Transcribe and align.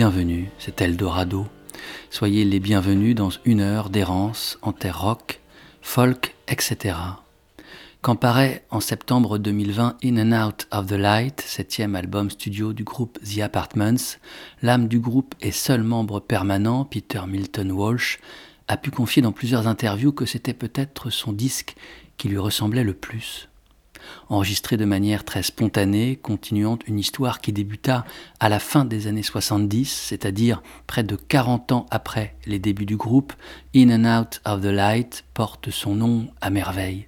Bienvenus, 0.00 0.46
c'est 0.58 0.80
Eldorado. 0.80 1.46
Soyez 2.08 2.46
les 2.46 2.58
bienvenus 2.58 3.14
dans 3.14 3.28
une 3.44 3.60
heure 3.60 3.90
d'errance 3.90 4.58
en 4.62 4.72
terre 4.72 5.02
rock, 5.02 5.40
folk, 5.82 6.36
etc. 6.48 6.96
Quand 8.00 8.16
paraît 8.16 8.64
en 8.70 8.80
septembre 8.80 9.36
2020 9.36 9.98
In 10.02 10.32
and 10.32 10.46
Out 10.46 10.68
of 10.70 10.86
the 10.86 10.92
Light, 10.92 11.42
septième 11.42 11.96
album 11.96 12.30
studio 12.30 12.72
du 12.72 12.82
groupe 12.82 13.18
The 13.22 13.40
Apartments, 13.40 14.16
l'âme 14.62 14.88
du 14.88 15.00
groupe 15.00 15.34
et 15.42 15.52
seul 15.52 15.82
membre 15.82 16.18
permanent, 16.18 16.86
Peter 16.86 17.20
Milton 17.28 17.70
Walsh, 17.70 18.20
a 18.68 18.78
pu 18.78 18.90
confier 18.90 19.20
dans 19.20 19.32
plusieurs 19.32 19.66
interviews 19.66 20.12
que 20.12 20.24
c'était 20.24 20.54
peut-être 20.54 21.10
son 21.10 21.34
disque 21.34 21.76
qui 22.16 22.30
lui 22.30 22.38
ressemblait 22.38 22.84
le 22.84 22.94
plus 22.94 23.49
enregistré 24.28 24.76
de 24.76 24.84
manière 24.84 25.24
très 25.24 25.42
spontanée, 25.42 26.18
continuant 26.20 26.78
une 26.86 26.98
histoire 26.98 27.40
qui 27.40 27.52
débuta 27.52 28.04
à 28.38 28.48
la 28.48 28.58
fin 28.58 28.84
des 28.84 29.06
années 29.06 29.22
70, 29.22 29.90
c'est-à-dire 30.08 30.62
près 30.86 31.02
de 31.02 31.16
40 31.16 31.72
ans 31.72 31.86
après 31.90 32.36
les 32.46 32.58
débuts 32.58 32.86
du 32.86 32.96
groupe, 32.96 33.32
In 33.74 33.90
and 33.90 34.20
Out 34.20 34.40
of 34.44 34.60
the 34.60 34.66
Light 34.66 35.24
porte 35.34 35.70
son 35.70 35.94
nom 35.94 36.28
à 36.40 36.50
merveille. 36.50 37.06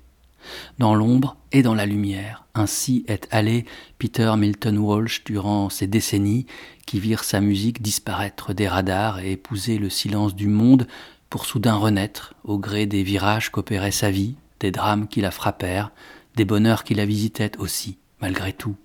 Dans 0.78 0.94
l'ombre 0.94 1.36
et 1.52 1.62
dans 1.62 1.74
la 1.74 1.86
lumière, 1.86 2.44
ainsi 2.54 3.04
est 3.08 3.28
allé 3.30 3.64
Peter 3.98 4.32
Milton 4.36 4.78
Walsh 4.78 5.24
durant 5.24 5.70
ces 5.70 5.86
décennies 5.86 6.46
qui 6.86 7.00
virent 7.00 7.24
sa 7.24 7.40
musique 7.40 7.80
disparaître 7.80 8.52
des 8.52 8.68
radars 8.68 9.20
et 9.20 9.32
épouser 9.32 9.78
le 9.78 9.88
silence 9.88 10.34
du 10.34 10.48
monde 10.48 10.86
pour 11.30 11.46
soudain 11.46 11.76
renaître 11.76 12.34
au 12.44 12.58
gré 12.58 12.86
des 12.86 13.02
virages 13.02 13.50
qu'opérait 13.50 13.90
sa 13.90 14.10
vie, 14.10 14.34
des 14.60 14.70
drames 14.70 15.08
qui 15.08 15.20
la 15.20 15.30
frappèrent, 15.30 15.90
des 16.36 16.44
bonheurs 16.44 16.84
qui 16.84 16.94
la 16.94 17.06
visitaient 17.06 17.58
aussi, 17.58 17.98
malgré 18.20 18.52
tout. 18.52 18.76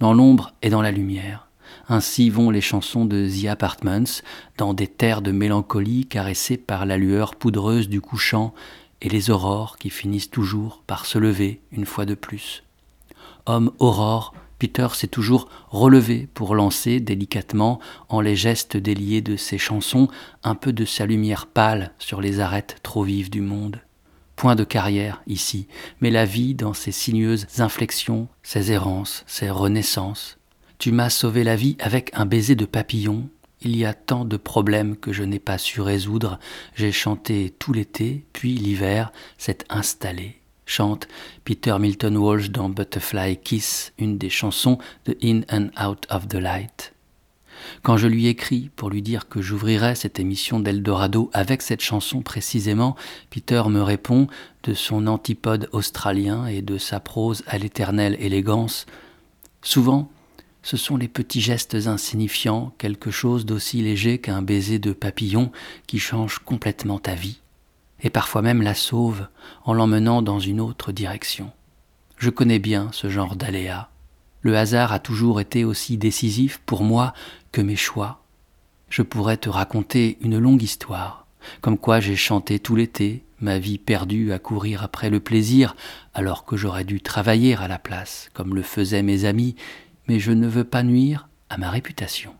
Dans 0.00 0.12
l'ombre 0.12 0.52
et 0.62 0.70
dans 0.70 0.82
la 0.82 0.90
lumière, 0.90 1.48
ainsi 1.88 2.30
vont 2.30 2.50
les 2.50 2.60
chansons 2.60 3.04
de 3.04 3.28
The 3.28 3.46
Apartments, 3.46 4.22
dans 4.56 4.74
des 4.74 4.86
terres 4.86 5.22
de 5.22 5.32
mélancolie 5.32 6.06
caressées 6.06 6.56
par 6.56 6.86
la 6.86 6.96
lueur 6.96 7.34
poudreuse 7.34 7.88
du 7.88 8.00
couchant 8.00 8.54
et 9.00 9.08
les 9.08 9.30
aurores 9.30 9.76
qui 9.78 9.90
finissent 9.90 10.30
toujours 10.30 10.82
par 10.86 11.06
se 11.06 11.18
lever 11.18 11.60
une 11.72 11.86
fois 11.86 12.04
de 12.04 12.14
plus. 12.14 12.64
Homme 13.46 13.72
aurore, 13.78 14.34
Peter 14.58 14.88
s'est 14.92 15.08
toujours 15.08 15.48
relevé 15.70 16.28
pour 16.34 16.54
lancer 16.54 17.00
délicatement, 17.00 17.80
en 18.10 18.20
les 18.20 18.36
gestes 18.36 18.76
déliés 18.76 19.22
de 19.22 19.36
ses 19.36 19.56
chansons, 19.56 20.08
un 20.44 20.54
peu 20.54 20.72
de 20.72 20.84
sa 20.84 21.06
lumière 21.06 21.46
pâle 21.46 21.92
sur 21.98 22.20
les 22.20 22.40
arêtes 22.40 22.76
trop 22.82 23.02
vives 23.02 23.30
du 23.30 23.40
monde 23.40 23.80
point 24.40 24.56
de 24.56 24.64
carrière 24.64 25.20
ici, 25.26 25.66
mais 26.00 26.10
la 26.10 26.24
vie 26.24 26.54
dans 26.54 26.72
ses 26.72 26.92
sinueuses 26.92 27.46
inflexions, 27.58 28.26
ses 28.42 28.72
errances, 28.72 29.22
ses 29.26 29.50
renaissances. 29.50 30.38
Tu 30.78 30.92
m'as 30.92 31.10
sauvé 31.10 31.44
la 31.44 31.56
vie 31.56 31.76
avec 31.78 32.10
un 32.14 32.24
baiser 32.24 32.54
de 32.54 32.64
papillon. 32.64 33.28
Il 33.60 33.76
y 33.76 33.84
a 33.84 33.92
tant 33.92 34.24
de 34.24 34.38
problèmes 34.38 34.96
que 34.96 35.12
je 35.12 35.24
n'ai 35.24 35.40
pas 35.40 35.58
su 35.58 35.82
résoudre. 35.82 36.38
J'ai 36.74 36.90
chanté 36.90 37.54
tout 37.58 37.74
l'été, 37.74 38.24
puis 38.32 38.54
l'hiver 38.54 39.12
s'est 39.36 39.58
installé. 39.68 40.40
Chante 40.64 41.06
Peter 41.44 41.76
Milton 41.78 42.16
Walsh 42.16 42.48
dans 42.48 42.70
Butterfly 42.70 43.36
Kiss, 43.36 43.92
une 43.98 44.16
des 44.16 44.30
chansons 44.30 44.78
de 45.04 45.18
In 45.22 45.42
and 45.52 45.68
Out 45.78 46.06
of 46.08 46.28
the 46.28 46.36
Light. 46.36 46.94
Quand 47.82 47.96
je 47.96 48.06
lui 48.06 48.26
écris 48.26 48.70
pour 48.76 48.90
lui 48.90 49.02
dire 49.02 49.28
que 49.28 49.40
j'ouvrirai 49.40 49.94
cette 49.94 50.18
émission 50.18 50.60
d'Eldorado 50.60 51.30
avec 51.32 51.62
cette 51.62 51.80
chanson 51.80 52.22
précisément, 52.22 52.96
Peter 53.30 53.62
me 53.68 53.82
répond 53.82 54.26
de 54.62 54.74
son 54.74 55.06
antipode 55.06 55.68
australien 55.72 56.46
et 56.46 56.62
de 56.62 56.78
sa 56.78 57.00
prose 57.00 57.42
à 57.46 57.58
l'éternelle 57.58 58.16
élégance. 58.20 58.86
Souvent, 59.62 60.10
ce 60.62 60.76
sont 60.76 60.96
les 60.96 61.08
petits 61.08 61.40
gestes 61.40 61.74
insignifiants, 61.86 62.74
quelque 62.78 63.10
chose 63.10 63.46
d'aussi 63.46 63.82
léger 63.82 64.18
qu'un 64.18 64.42
baiser 64.42 64.78
de 64.78 64.92
papillon 64.92 65.50
qui 65.86 65.98
change 65.98 66.38
complètement 66.38 66.98
ta 66.98 67.14
vie, 67.14 67.40
et 68.02 68.10
parfois 68.10 68.42
même 68.42 68.62
la 68.62 68.74
sauve 68.74 69.26
en 69.64 69.72
l'emmenant 69.72 70.22
dans 70.22 70.38
une 70.38 70.60
autre 70.60 70.92
direction. 70.92 71.50
Je 72.18 72.28
connais 72.28 72.58
bien 72.58 72.90
ce 72.92 73.08
genre 73.08 73.36
d'aléas. 73.36 73.88
Le 74.42 74.56
hasard 74.56 74.92
a 74.92 74.98
toujours 74.98 75.40
été 75.40 75.64
aussi 75.64 75.96
décisif 75.96 76.60
pour 76.64 76.82
moi 76.82 77.12
que 77.52 77.60
mes 77.60 77.76
choix. 77.76 78.24
Je 78.88 79.02
pourrais 79.02 79.36
te 79.36 79.48
raconter 79.48 80.18
une 80.20 80.38
longue 80.38 80.62
histoire, 80.62 81.26
comme 81.60 81.78
quoi 81.78 82.00
j'ai 82.00 82.16
chanté 82.16 82.58
tout 82.58 82.76
l'été, 82.76 83.24
ma 83.40 83.58
vie 83.58 83.78
perdue 83.78 84.32
à 84.32 84.38
courir 84.38 84.82
après 84.82 85.10
le 85.10 85.20
plaisir, 85.20 85.76
alors 86.14 86.44
que 86.44 86.56
j'aurais 86.56 86.84
dû 86.84 87.00
travailler 87.00 87.56
à 87.56 87.68
la 87.68 87.78
place, 87.78 88.30
comme 88.34 88.54
le 88.54 88.62
faisaient 88.62 89.02
mes 89.02 89.24
amis, 89.24 89.56
mais 90.08 90.18
je 90.18 90.32
ne 90.32 90.48
veux 90.48 90.64
pas 90.64 90.82
nuire 90.82 91.28
à 91.48 91.56
ma 91.56 91.70
réputation. 91.70 92.34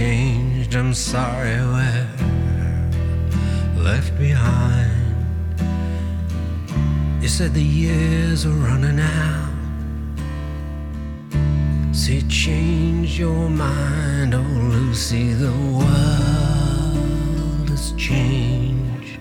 I'm 0.00 0.94
sorry 0.94 1.56
we're 1.74 2.06
left 3.76 4.16
behind. 4.16 4.92
You 7.20 7.26
said 7.26 7.52
the 7.52 7.60
years 7.60 8.46
are 8.46 8.50
running 8.50 9.00
out. 9.00 9.52
See, 11.92 12.22
change 12.28 13.18
your 13.18 13.50
mind, 13.50 14.34
oh 14.34 14.40
Lucy, 14.40 15.32
the 15.32 15.50
world 15.80 16.08
has 17.68 17.92
changed. 17.94 19.18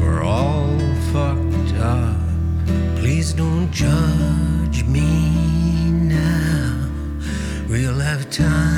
We're 0.00 0.22
all 0.24 0.78
fucked 1.12 1.74
up. 1.74 2.16
Please 2.96 3.34
don't 3.34 3.70
judge 3.70 4.82
me 4.84 5.90
now. 5.90 6.88
We'll 7.68 7.98
have 8.00 8.30
time. 8.30 8.77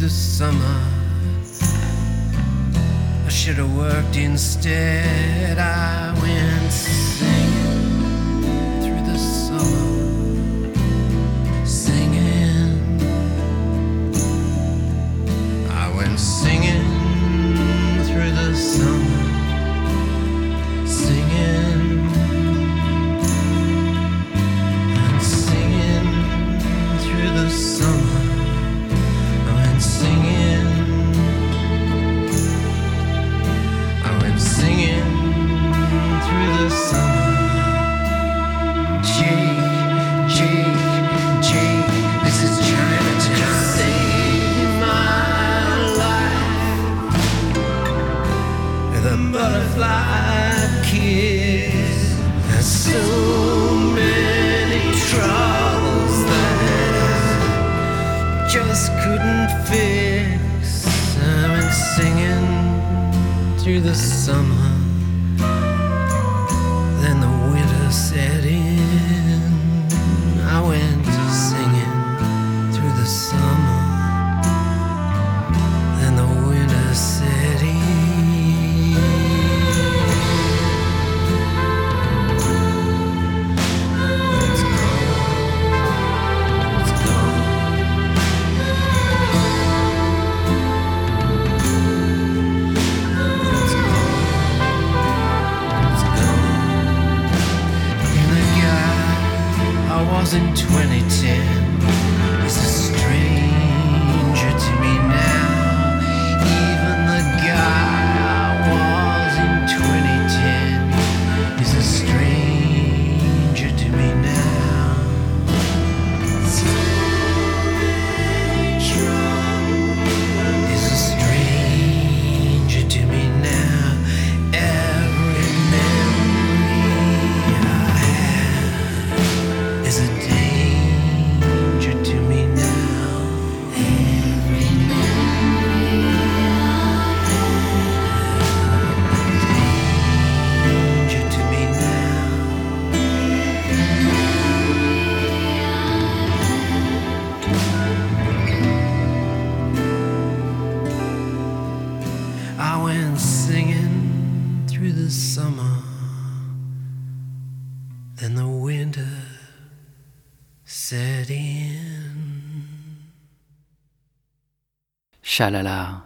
the 0.00 0.08
summer. 0.08 0.80
I 3.26 3.28
should 3.28 3.56
have 3.56 3.76
worked 3.76 4.16
instead. 4.16 5.58
I 5.58 6.18
went. 6.22 6.72
Sick. 6.72 7.29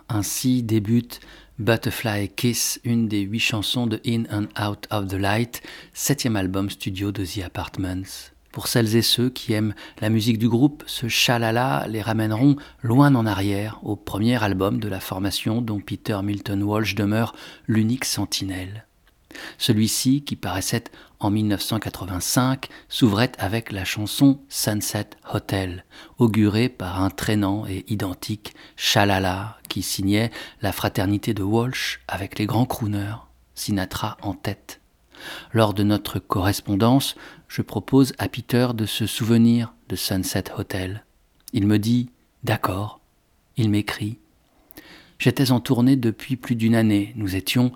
Ainsi 0.09 0.63
débute 0.63 1.19
Butterfly 1.59 2.29
Kiss, 2.29 2.81
une 2.85 3.09
des 3.09 3.23
huit 3.23 3.41
chansons 3.41 3.89
de 3.89 4.01
In 4.07 4.23
and 4.31 4.47
Out 4.65 4.87
of 4.93 5.09
the 5.09 5.15
Light, 5.15 5.61
septième 5.93 6.37
album 6.37 6.71
studio 6.71 7.11
de 7.11 7.25
The 7.25 7.43
Apartments. 7.45 8.31
Pour 8.53 8.69
celles 8.69 8.95
et 8.95 9.03
ceux 9.03 9.31
qui 9.31 9.53
aiment 9.53 9.75
la 10.01 10.09
musique 10.09 10.39
du 10.39 10.49
groupe, 10.49 10.85
ce 10.87 11.09
chalala 11.09 11.85
les 11.89 12.01
ramèneront 12.01 12.55
loin 12.83 13.13
en 13.17 13.27
arrière, 13.27 13.81
au 13.83 13.97
premier 13.97 14.41
album 14.41 14.79
de 14.79 14.87
la 14.87 15.01
formation 15.01 15.61
dont 15.61 15.81
Peter 15.81 16.21
Milton 16.23 16.63
Walsh 16.63 16.95
demeure 16.95 17.35
l'unique 17.67 18.05
sentinelle. 18.05 18.87
Celui-ci, 19.59 20.23
qui 20.23 20.37
paraissait 20.37 20.85
en 21.21 21.31
1985, 21.31 22.69
s'ouvrait 22.89 23.33
avec 23.39 23.73
la 23.73 23.85
chanson 23.85 24.41
Sunset 24.49 25.11
Hotel, 25.33 25.85
augurée 26.19 26.69
par 26.69 27.03
un 27.03 27.11
traînant 27.11 27.67
et 27.67 27.85
identique 27.89 28.55
Shalala 28.77 29.59
qui 29.69 29.83
signait 29.83 30.31
la 30.63 30.73
fraternité 30.73 31.35
de 31.35 31.43
Walsh 31.43 32.01
avec 32.09 32.39
les 32.39 32.47
grands 32.47 32.67
crooners, 32.67 33.17
Sinatra 33.55 34.17
en 34.23 34.35
tête. 34.35 34.81
Lors 35.53 35.75
de 35.75 35.83
notre 35.83 36.19
correspondance, 36.19 37.15
je 37.49 37.63
propose 37.63 38.13
à 38.19 38.29
Peter 38.29 38.69
de 38.75 38.87
se 38.87 39.07
souvenir 39.07 39.73
de 39.89 39.97
Sunset 39.97 40.45
Hotel. 40.57 41.05
Il 41.53 41.67
me 41.67 41.79
dit 41.79 42.11
D'accord. 42.43 43.01
Il 43.57 43.71
m'écrit 43.71 44.19
J'étais 45.19 45.53
en 45.53 45.61
tournée 45.61 45.97
depuis 45.97 46.37
plus 46.37 46.57
d'une 46.57 46.75
année. 46.75 47.13
Nous 47.17 47.37
étions 47.37 47.73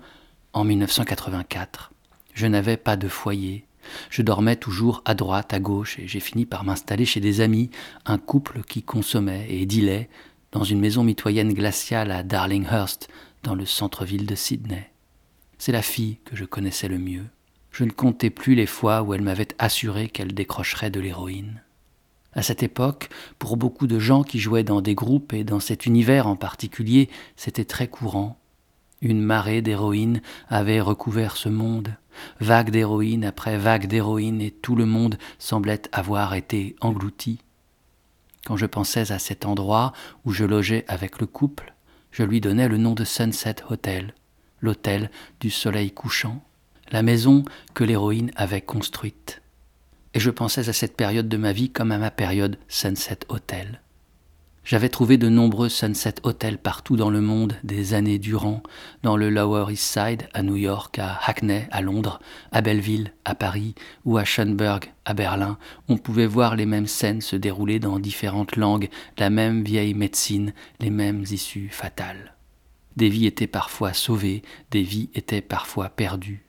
en 0.53 0.63
1984. 0.63 1.91
Je 2.33 2.47
n'avais 2.47 2.77
pas 2.77 2.97
de 2.97 3.07
foyer. 3.07 3.65
Je 4.09 4.21
dormais 4.21 4.55
toujours 4.55 5.01
à 5.05 5.15
droite, 5.15 5.53
à 5.53 5.59
gauche, 5.59 5.99
et 5.99 6.07
j'ai 6.07 6.19
fini 6.19 6.45
par 6.45 6.63
m'installer 6.63 7.05
chez 7.05 7.19
des 7.19 7.41
amis, 7.41 7.69
un 8.05 8.17
couple 8.17 8.61
qui 8.63 8.83
consommait 8.83 9.47
et 9.49 9.65
dilait 9.65 10.09
dans 10.51 10.63
une 10.63 10.79
maison 10.79 11.03
mitoyenne 11.03 11.53
glaciale 11.53 12.11
à 12.11 12.23
Darlinghurst, 12.23 13.07
dans 13.43 13.55
le 13.55 13.65
centre-ville 13.65 14.25
de 14.25 14.35
Sydney. 14.35 14.91
C'est 15.57 15.71
la 15.71 15.81
fille 15.81 16.17
que 16.25 16.35
je 16.35 16.45
connaissais 16.45 16.87
le 16.87 16.97
mieux. 16.97 17.25
Je 17.71 17.83
ne 17.83 17.91
comptais 17.91 18.29
plus 18.29 18.55
les 18.55 18.65
fois 18.65 19.03
où 19.03 19.13
elle 19.13 19.21
m'avait 19.21 19.49
assuré 19.59 20.09
qu'elle 20.09 20.33
décrocherait 20.33 20.89
de 20.89 20.99
l'héroïne. 20.99 21.61
À 22.33 22.41
cette 22.41 22.63
époque, 22.63 23.09
pour 23.37 23.57
beaucoup 23.57 23.87
de 23.87 23.99
gens 23.99 24.23
qui 24.23 24.39
jouaient 24.39 24.63
dans 24.63 24.81
des 24.81 24.95
groupes 24.95 25.33
et 25.33 25.43
dans 25.43 25.59
cet 25.59 25.85
univers 25.85 26.27
en 26.27 26.35
particulier, 26.35 27.09
c'était 27.35 27.65
très 27.65 27.87
courant. 27.87 28.38
Une 29.01 29.21
marée 29.21 29.61
d'héroïnes 29.61 30.21
avait 30.49 30.81
recouvert 30.81 31.37
ce 31.37 31.47
monde, 31.47 31.95
vague 32.41 32.69
d'héroïnes 32.69 33.23
après 33.23 33.57
vague 33.57 33.87
d'héroïnes, 33.87 34.41
et 34.41 34.51
tout 34.51 34.75
le 34.75 34.85
monde 34.85 35.17
semblait 35.37 35.83
avoir 35.93 36.33
été 36.33 36.75
englouti. 36.81 37.39
Quand 38.45 38.57
je 38.57 38.65
pensais 38.65 39.11
à 39.11 39.19
cet 39.19 39.45
endroit 39.45 39.93
où 40.25 40.31
je 40.31 40.43
logeais 40.43 40.83
avec 40.87 41.19
le 41.19 41.27
couple, 41.27 41.73
je 42.11 42.23
lui 42.23 42.41
donnais 42.41 42.67
le 42.67 42.77
nom 42.77 42.93
de 42.93 43.05
Sunset 43.05 43.57
Hotel, 43.69 44.13
l'hôtel 44.61 45.11
du 45.39 45.49
soleil 45.49 45.91
couchant, 45.91 46.43
la 46.91 47.03
maison 47.03 47.45
que 47.73 47.83
l'héroïne 47.83 48.31
avait 48.35 48.61
construite. 48.61 49.41
Et 50.13 50.19
je 50.19 50.31
pensais 50.31 50.67
à 50.67 50.73
cette 50.73 50.97
période 50.97 51.29
de 51.29 51.37
ma 51.37 51.53
vie 51.53 51.69
comme 51.69 51.91
à 51.91 51.97
ma 51.97 52.11
période 52.11 52.57
Sunset 52.67 53.19
Hotel. 53.29 53.81
J'avais 54.69 54.89
trouvé 54.89 55.17
de 55.17 55.29
nombreux 55.29 55.67
Sunset 55.67 56.13
Hotels 56.21 56.59
partout 56.59 56.95
dans 56.95 57.09
le 57.09 57.21
monde 57.21 57.57
des 57.63 57.95
années 57.95 58.19
durant, 58.19 58.61
dans 59.01 59.17
le 59.17 59.31
Lower 59.31 59.73
East 59.73 59.91
Side, 59.91 60.29
à 60.35 60.43
New 60.43 60.57
York, 60.57 60.99
à 60.99 61.19
Hackney, 61.25 61.67
à 61.71 61.81
Londres, 61.81 62.19
à 62.51 62.61
Belleville, 62.61 63.11
à 63.25 63.33
Paris 63.33 63.73
ou 64.05 64.19
à 64.19 64.25
Schönberg, 64.25 64.93
à 65.05 65.15
Berlin. 65.15 65.57
On 65.87 65.97
pouvait 65.97 66.27
voir 66.27 66.55
les 66.55 66.67
mêmes 66.67 66.85
scènes 66.85 67.21
se 67.21 67.35
dérouler 67.35 67.79
dans 67.79 67.97
différentes 67.97 68.57
langues, 68.57 68.89
la 69.17 69.31
même 69.31 69.63
vieille 69.63 69.95
médecine, 69.95 70.53
les 70.79 70.91
mêmes 70.91 71.23
issues 71.31 71.69
fatales. 71.71 72.35
Des 72.95 73.09
vies 73.09 73.25
étaient 73.25 73.47
parfois 73.47 73.93
sauvées, 73.93 74.43
des 74.69 74.83
vies 74.83 75.09
étaient 75.15 75.41
parfois 75.41 75.89
perdues. 75.89 76.45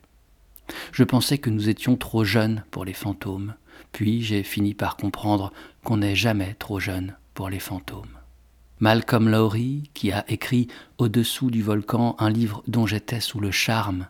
Je 0.93 1.05
pensais 1.05 1.39
que 1.39 1.49
nous 1.49 1.71
étions 1.71 1.97
trop 1.97 2.25
jeunes 2.25 2.65
pour 2.71 2.85
les 2.85 2.93
fantômes, 2.93 3.55
puis 3.93 4.21
j'ai 4.21 4.43
fini 4.43 4.75
par 4.75 4.99
comprendre 4.99 5.55
qu'on 5.85 5.97
n'est 5.97 6.17
jamais 6.17 6.55
trop 6.59 6.81
jeune 6.81 7.15
les 7.49 7.61
fantômes. 7.61 8.19
Malcolm 8.81 9.29
Lowry, 9.29 9.91
qui 9.95 10.11
a 10.11 10.25
écrit 10.29 10.69
Au-dessous 10.99 11.51
du 11.51 11.63
volcan 11.63 12.17
un 12.19 12.31
livre 12.31 12.63
dont 12.67 12.87
j'étais 12.87 13.21
sous 13.21 13.39
le 13.39 13.51
charme, 13.51 14.09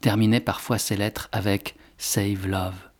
terminait 0.00 0.40
parfois 0.40 0.78
ses 0.78 0.96
lettres 0.96 1.28
avec 1.32 1.76
Save 1.98 2.46
Love. 2.46 2.90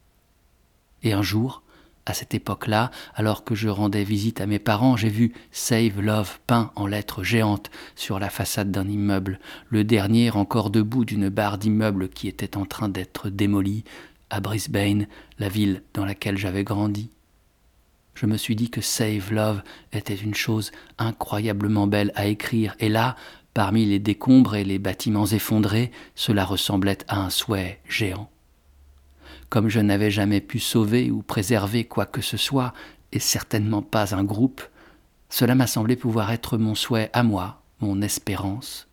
Et 1.03 1.13
un 1.13 1.23
jour, 1.23 1.63
à 2.07 2.15
cette 2.15 2.35
époque-là, 2.35 2.91
alors 3.15 3.45
que 3.45 3.55
je 3.55 3.69
rendais 3.69 4.05
visite 4.05 4.41
à 4.41 4.47
mes 4.47 4.59
parents, 4.59 4.97
j'ai 4.97 5.09
vu 5.09 5.33
Save 5.51 6.01
Love 6.01 6.39
peint 6.47 6.71
en 6.77 6.87
lettres 6.87 7.23
géantes 7.23 7.71
sur 7.97 8.19
la 8.19 8.31
façade 8.31 8.71
d'un 8.71 8.89
immeuble, 8.89 9.41
le 9.71 9.85
dernier 9.85 10.31
encore 10.31 10.71
debout 10.71 11.05
d'une 11.05 11.29
barre 11.29 11.59
d'immeubles 11.59 12.09
qui 12.09 12.29
était 12.29 12.57
en 12.57 12.65
train 12.65 12.89
d'être 12.89 13.29
démolie 13.29 13.85
à 14.31 14.41
Brisbane, 14.41 15.09
la 15.39 15.49
ville 15.49 15.83
dans 15.95 16.05
laquelle 16.05 16.39
j'avais 16.39 16.65
grandi 16.65 17.11
je 18.15 18.27
me 18.27 18.37
suis 18.37 18.57
dit 18.57 18.71
que 18.71 18.81
Save 18.81 19.33
Love 19.33 19.63
était 19.93 20.15
une 20.15 20.35
chose 20.35 20.71
incroyablement 20.99 21.87
belle 21.87 22.13
à 22.15 22.27
écrire, 22.27 22.75
et 22.79 22.89
là, 22.89 23.17
Parmi 23.55 23.85
les 23.85 23.99
décombres 23.99 24.55
et 24.55 24.65
les 24.65 24.79
bâtiments 24.79 25.27
effondrés, 25.27 25.91
cela 26.15 26.45
ressemblait 26.45 26.99
à 27.09 27.21
un 27.21 27.29
souhait 27.29 27.81
géant. 27.87 28.31
Comme 29.51 29.69
je 29.69 29.81
n'avais 29.81 30.11
jamais 30.11 30.41
pu 30.41 30.59
sauver 30.59 31.11
ou 31.11 31.23
préserver 31.23 31.85
quoi 31.85 32.07
que 32.07 32.23
ce 32.23 32.39
soit, 32.39 32.73
et 33.13 33.19
certainement 33.19 33.83
pas 33.83 34.15
un 34.15 34.25
groupe, 34.25 34.63
cela 35.29 35.55
m'a 35.55 35.67
semblé 35.67 35.97
pouvoir 35.97 36.31
être 36.33 36.57
mon 36.57 36.75
souhait 36.75 37.11
à 37.13 37.23
moi, 37.23 37.63
mon 37.81 38.01
espérance, 38.01 38.89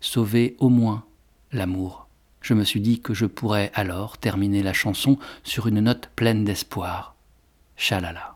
sauver 0.00 0.54
au 0.60 0.68
moins 0.68 1.04
l'amour. 1.50 2.06
Je 2.42 2.54
me 2.54 2.62
suis 2.62 2.80
dit 2.80 3.00
que 3.00 3.12
je 3.12 3.26
pourrais 3.26 3.72
alors 3.74 4.18
terminer 4.18 4.62
la 4.62 4.72
chanson 4.72 5.18
sur 5.42 5.66
une 5.66 5.80
note 5.80 6.10
pleine 6.14 6.44
d'espoir. 6.44 7.16
Chalala. 7.76 8.35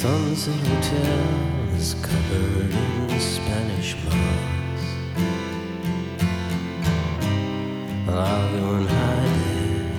Sunset 0.00 0.60
Hotel 0.66 1.28
is 1.76 1.92
covered 2.00 2.72
in 2.72 3.20
Spanish 3.20 3.96
moss. 4.02 4.84
I'll 8.08 8.48
go 8.56 8.64
and 8.76 8.88
hide 8.88 9.40
there, 9.44 9.92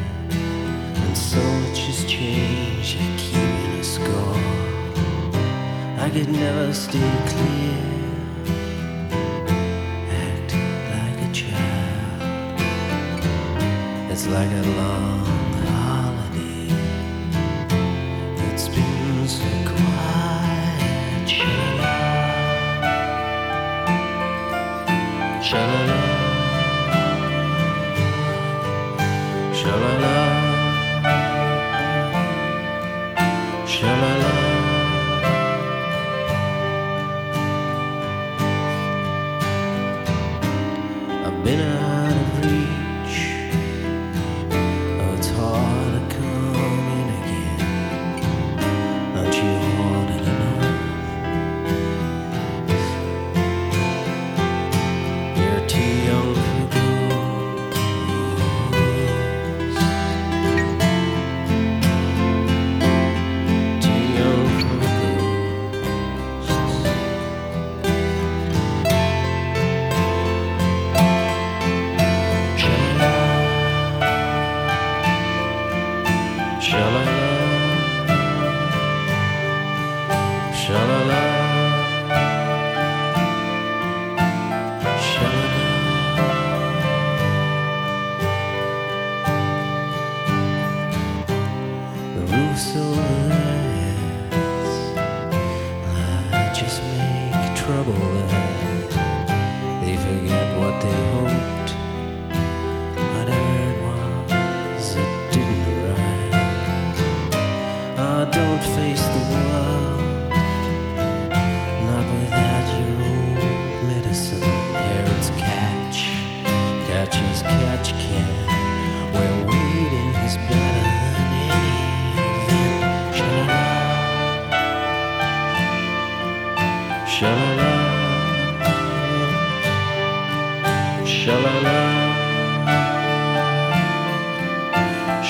and 1.05 1.15
so 1.15 1.43
much 1.61 1.79
has 1.85 2.03
changed. 2.05 2.97
I 2.97 2.99
keep 3.15 3.79
a 3.79 3.83
score. 3.83 4.41
I 5.99 6.09
could 6.09 6.29
never 6.29 6.73
stay 6.73 7.11
clear. 7.27 7.77
Act 10.25 10.51
like 10.95 11.19
a 11.29 11.31
child. 11.31 12.21
It's 14.11 14.25
like 14.25 14.49
a 14.49 14.63
long 14.79 15.40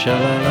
shall 0.03 0.17
I 0.23 0.50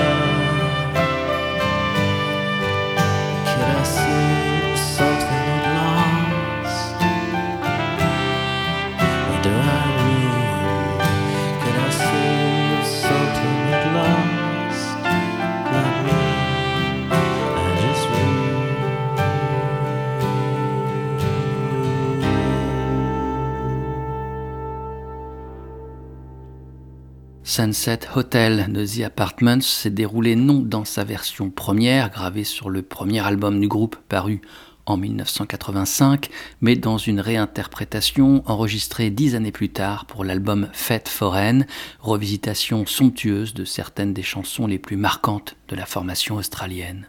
Sunset 27.50 28.02
Hotel 28.14 28.72
de 28.72 28.86
The 28.86 29.06
Apartments 29.06 29.62
s'est 29.62 29.90
déroulé 29.90 30.36
non 30.36 30.60
dans 30.60 30.84
sa 30.84 31.02
version 31.02 31.50
première, 31.50 32.08
gravée 32.10 32.44
sur 32.44 32.70
le 32.70 32.80
premier 32.80 33.26
album 33.26 33.60
du 33.60 33.66
groupe 33.66 33.96
paru 34.08 34.40
en 34.86 34.96
1985, 34.96 36.28
mais 36.60 36.76
dans 36.76 36.96
une 36.96 37.18
réinterprétation 37.18 38.44
enregistrée 38.46 39.10
dix 39.10 39.34
années 39.34 39.50
plus 39.50 39.70
tard 39.70 40.06
pour 40.06 40.22
l'album 40.22 40.68
Fête 40.72 41.08
foraine, 41.08 41.66
revisitation 41.98 42.86
somptueuse 42.86 43.52
de 43.52 43.64
certaines 43.64 44.14
des 44.14 44.22
chansons 44.22 44.68
les 44.68 44.78
plus 44.78 44.96
marquantes 44.96 45.56
de 45.66 45.74
la 45.74 45.86
formation 45.86 46.36
australienne. 46.36 47.08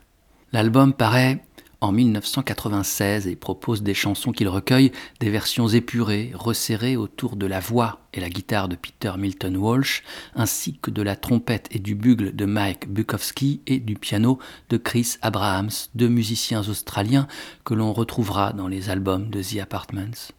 L'album 0.53 0.91
paraît 0.93 1.43
en 1.81 1.91
1996 1.91 3.25
et 3.27 3.35
propose 3.35 3.81
des 3.81 3.95
chansons 3.95 4.31
qu'il 4.31 4.47
recueille, 4.47 4.91
des 5.19 5.31
versions 5.31 5.67
épurées, 5.67 6.31
resserrées 6.35 6.95
autour 6.95 7.35
de 7.35 7.47
la 7.47 7.59
voix 7.59 7.99
et 8.13 8.19
la 8.19 8.29
guitare 8.29 8.69
de 8.69 8.75
Peter 8.75 9.11
Milton 9.17 9.57
Walsh, 9.57 10.03
ainsi 10.35 10.77
que 10.79 10.91
de 10.91 11.01
la 11.01 11.15
trompette 11.15 11.67
et 11.71 11.79
du 11.79 11.95
bugle 11.95 12.35
de 12.35 12.45
Mike 12.45 12.87
Bukowski 12.87 13.61
et 13.65 13.79
du 13.79 13.95
piano 13.95 14.37
de 14.69 14.77
Chris 14.77 15.15
Abrahams, 15.23 15.71
deux 15.95 16.07
musiciens 16.07 16.69
australiens 16.69 17.27
que 17.65 17.73
l'on 17.73 17.93
retrouvera 17.93 18.53
dans 18.53 18.67
les 18.67 18.91
albums 18.91 19.29
de 19.31 19.41
The 19.41 19.61
Apartments. 19.61 20.31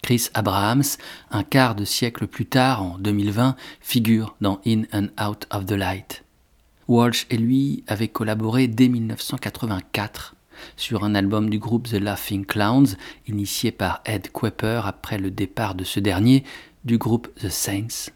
Chris 0.00 0.28
Abrahams, 0.32 0.84
un 1.32 1.42
quart 1.42 1.74
de 1.74 1.84
siècle 1.84 2.28
plus 2.28 2.46
tard, 2.46 2.82
en 2.82 2.98
2020, 2.98 3.56
figure 3.80 4.36
dans 4.40 4.60
In 4.64 4.84
and 4.92 5.08
Out 5.20 5.46
of 5.50 5.66
the 5.66 5.72
Light. 5.72 6.22
Walsh 6.86 7.26
et 7.30 7.36
lui 7.36 7.82
avaient 7.88 8.08
collaboré 8.08 8.68
dès 8.68 8.88
1984 8.88 10.36
sur 10.76 11.04
un 11.04 11.14
album 11.14 11.50
du 11.50 11.58
groupe 11.58 11.88
The 11.88 11.94
Laughing 11.94 12.44
Clowns, 12.44 12.96
initié 13.26 13.72
par 13.72 14.00
Ed 14.04 14.30
Kuepper 14.32 14.82
après 14.84 15.18
le 15.18 15.30
départ 15.30 15.74
de 15.74 15.84
ce 15.84 16.00
dernier 16.00 16.44
du 16.84 16.98
groupe 16.98 17.28
The 17.40 17.48
Saints. 17.48 18.10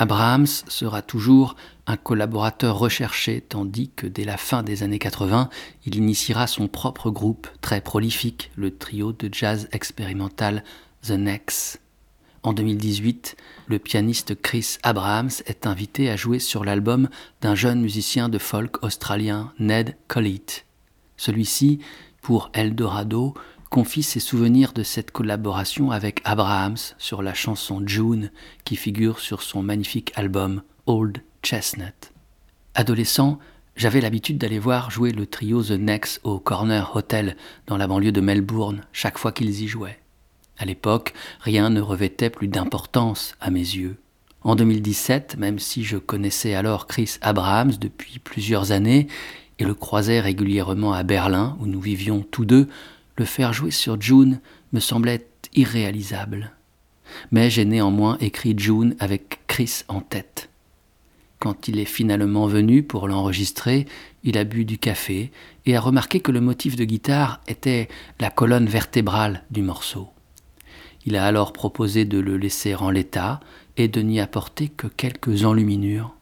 Abrahams 0.00 0.46
sera 0.68 1.02
toujours 1.02 1.56
un 1.88 1.96
collaborateur 1.96 2.78
recherché, 2.78 3.40
tandis 3.40 3.90
que 3.96 4.06
dès 4.06 4.24
la 4.24 4.36
fin 4.36 4.62
des 4.62 4.84
années 4.84 5.00
80, 5.00 5.48
il 5.86 5.96
initiera 5.96 6.46
son 6.46 6.68
propre 6.68 7.10
groupe 7.10 7.48
très 7.60 7.80
prolifique, 7.80 8.52
le 8.54 8.76
trio 8.76 9.12
de 9.12 9.28
jazz 9.32 9.68
expérimental 9.72 10.62
The 11.02 11.12
Next. 11.12 11.80
En 12.44 12.52
2018, 12.52 13.36
le 13.66 13.80
pianiste 13.80 14.40
Chris 14.40 14.78
Abrahams 14.84 15.30
est 15.46 15.66
invité 15.66 16.08
à 16.10 16.16
jouer 16.16 16.38
sur 16.38 16.64
l'album 16.64 17.08
d'un 17.40 17.56
jeune 17.56 17.80
musicien 17.80 18.28
de 18.28 18.38
folk 18.38 18.82
australien, 18.84 19.52
Ned 19.58 19.96
Collett. 20.06 20.67
Celui-ci, 21.18 21.80
pour 22.22 22.50
Eldorado, 22.54 23.34
confie 23.68 24.02
ses 24.02 24.20
souvenirs 24.20 24.72
de 24.72 24.82
cette 24.82 25.10
collaboration 25.10 25.90
avec 25.90 26.22
Abrahams 26.24 26.78
sur 26.96 27.22
la 27.22 27.34
chanson 27.34 27.82
June 27.84 28.30
qui 28.64 28.76
figure 28.76 29.18
sur 29.18 29.42
son 29.42 29.62
magnifique 29.62 30.12
album 30.14 30.62
Old 30.86 31.22
Chestnut. 31.42 32.12
Adolescent, 32.74 33.38
j'avais 33.76 34.00
l'habitude 34.00 34.38
d'aller 34.38 34.58
voir 34.58 34.90
jouer 34.90 35.12
le 35.12 35.26
trio 35.26 35.62
The 35.62 35.72
Next 35.72 36.20
au 36.24 36.38
Corner 36.38 36.96
Hotel 36.96 37.36
dans 37.66 37.76
la 37.76 37.86
banlieue 37.86 38.12
de 38.12 38.20
Melbourne 38.20 38.84
chaque 38.92 39.18
fois 39.18 39.32
qu'ils 39.32 39.62
y 39.62 39.68
jouaient. 39.68 39.98
À 40.56 40.64
l'époque, 40.64 41.12
rien 41.40 41.70
ne 41.70 41.80
revêtait 41.80 42.30
plus 42.30 42.48
d'importance 42.48 43.34
à 43.40 43.50
mes 43.50 43.60
yeux. 43.60 43.98
En 44.42 44.56
2017, 44.56 45.36
même 45.36 45.58
si 45.58 45.84
je 45.84 45.96
connaissais 45.96 46.54
alors 46.54 46.86
Chris 46.86 47.16
Abrahams 47.20 47.74
depuis 47.80 48.18
plusieurs 48.18 48.72
années 48.72 49.08
et 49.58 49.64
le 49.64 49.74
croisais 49.74 50.20
régulièrement 50.20 50.92
à 50.92 51.02
Berlin 51.02 51.56
où 51.60 51.66
nous 51.66 51.80
vivions 51.80 52.24
tous 52.30 52.44
deux, 52.44 52.68
le 53.16 53.24
faire 53.24 53.52
jouer 53.52 53.70
sur 53.70 54.00
June 54.00 54.40
me 54.72 54.80
semblait 54.80 55.26
irréalisable. 55.54 56.52
Mais 57.32 57.50
j'ai 57.50 57.64
néanmoins 57.64 58.16
écrit 58.20 58.54
June 58.56 58.94
avec 59.00 59.40
Chris 59.46 59.82
en 59.88 60.00
tête. 60.00 60.50
Quand 61.38 61.68
il 61.68 61.78
est 61.78 61.84
finalement 61.84 62.46
venu 62.46 62.82
pour 62.82 63.06
l'enregistrer, 63.06 63.86
il 64.24 64.36
a 64.38 64.44
bu 64.44 64.64
du 64.64 64.78
café 64.78 65.30
et 65.66 65.76
a 65.76 65.80
remarqué 65.80 66.20
que 66.20 66.32
le 66.32 66.40
motif 66.40 66.74
de 66.74 66.84
guitare 66.84 67.40
était 67.46 67.88
la 68.18 68.30
colonne 68.30 68.66
vertébrale 68.66 69.44
du 69.50 69.62
morceau. 69.62 70.08
Il 71.06 71.16
a 71.16 71.24
alors 71.24 71.52
proposé 71.52 72.04
de 72.04 72.18
le 72.18 72.36
laisser 72.36 72.74
en 72.74 72.90
l'état 72.90 73.40
et 73.76 73.88
de 73.88 74.02
n'y 74.02 74.20
apporter 74.20 74.68
que 74.68 74.88
quelques 74.88 75.44
enluminures. 75.44 76.17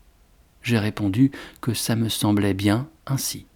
J'ai 0.67 0.81
répondu 0.81 1.31
que 1.61 1.75
ça 1.75 1.95
me 1.95 2.09
semblait 2.09 2.53
bien 2.53 2.89
ainsi. 3.07 3.47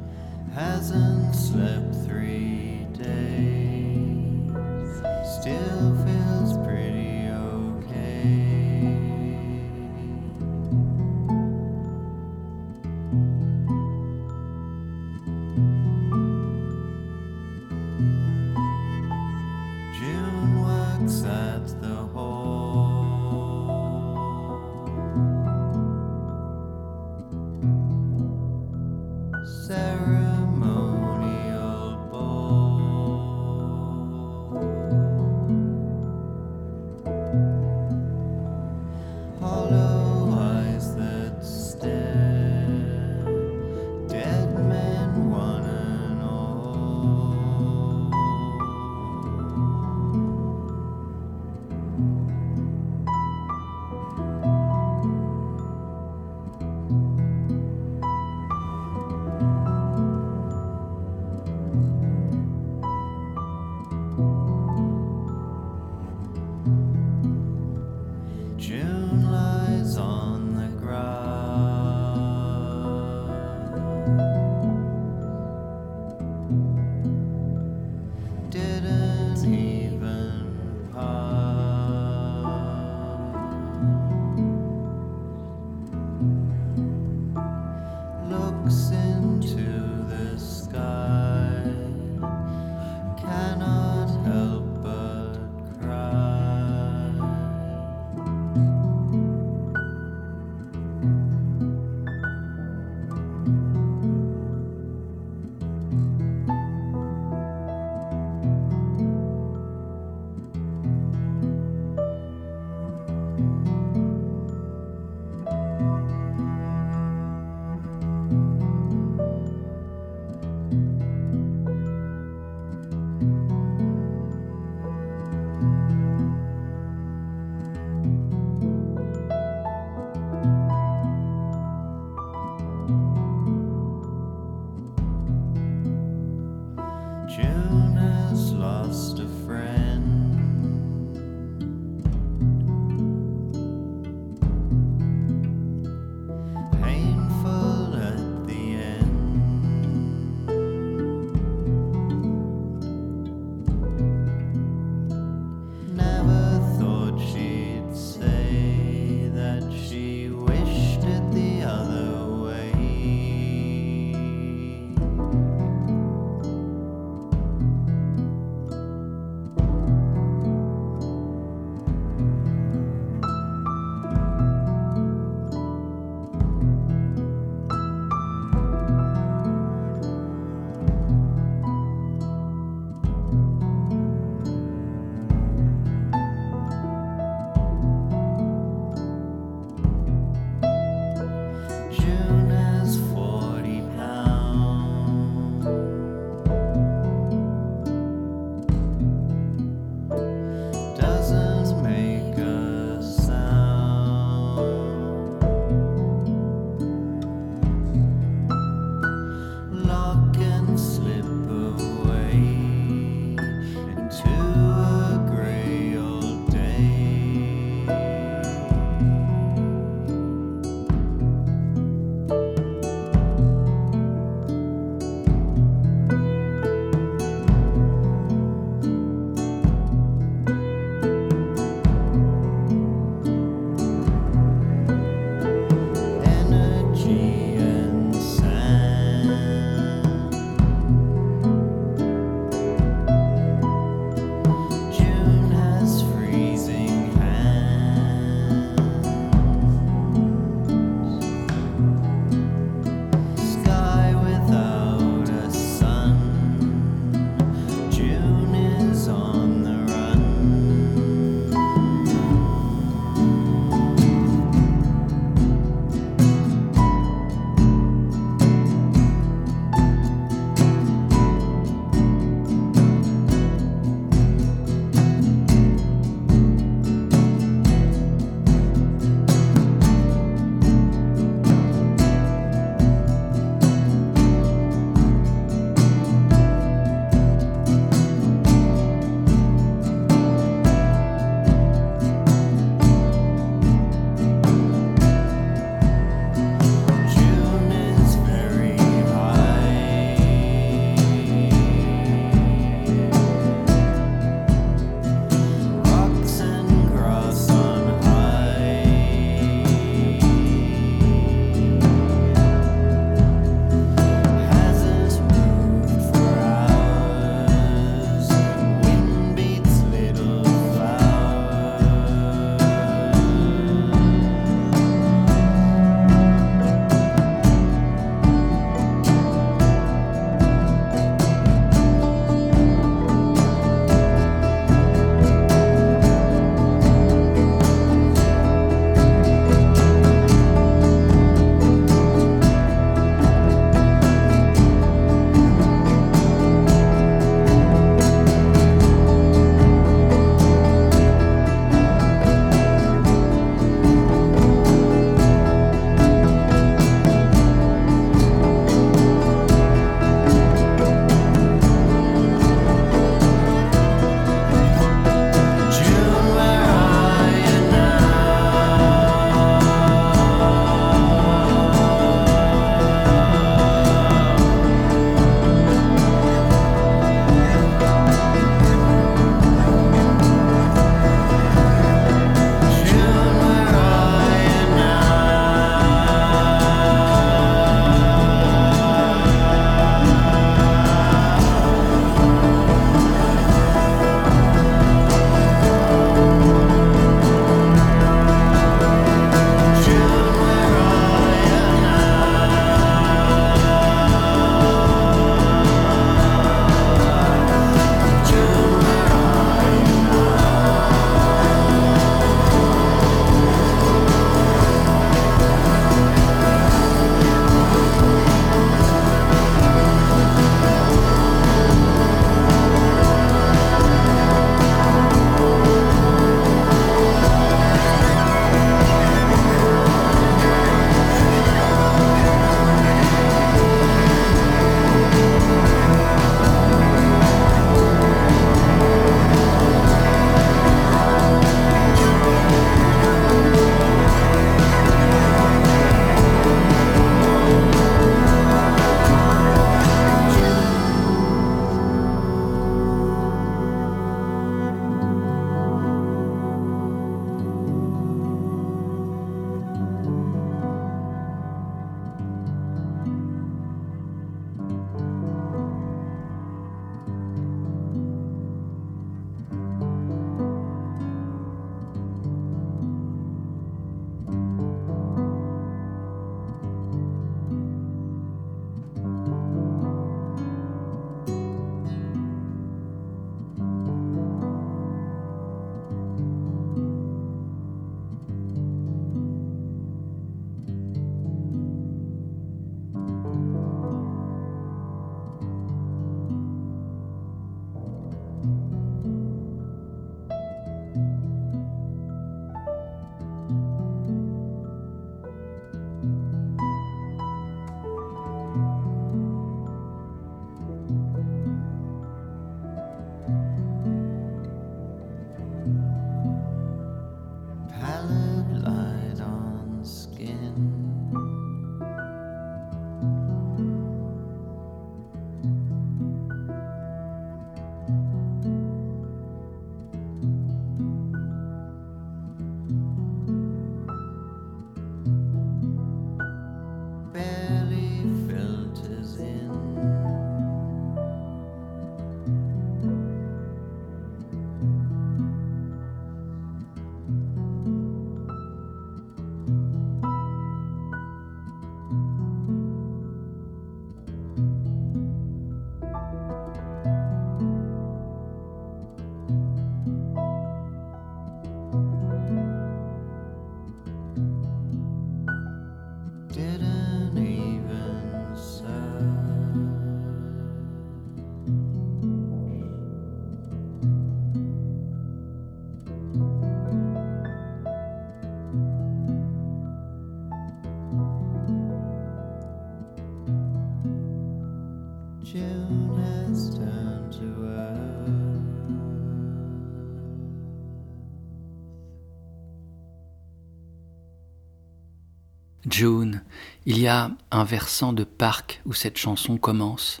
June, 595.68 596.22
il 596.64 596.78
y 596.78 596.86
a 596.86 597.10
un 597.30 597.44
versant 597.44 597.92
de 597.92 598.04
parc 598.04 598.62
où 598.64 598.72
cette 598.72 598.96
chanson 598.96 599.36
commence, 599.36 600.00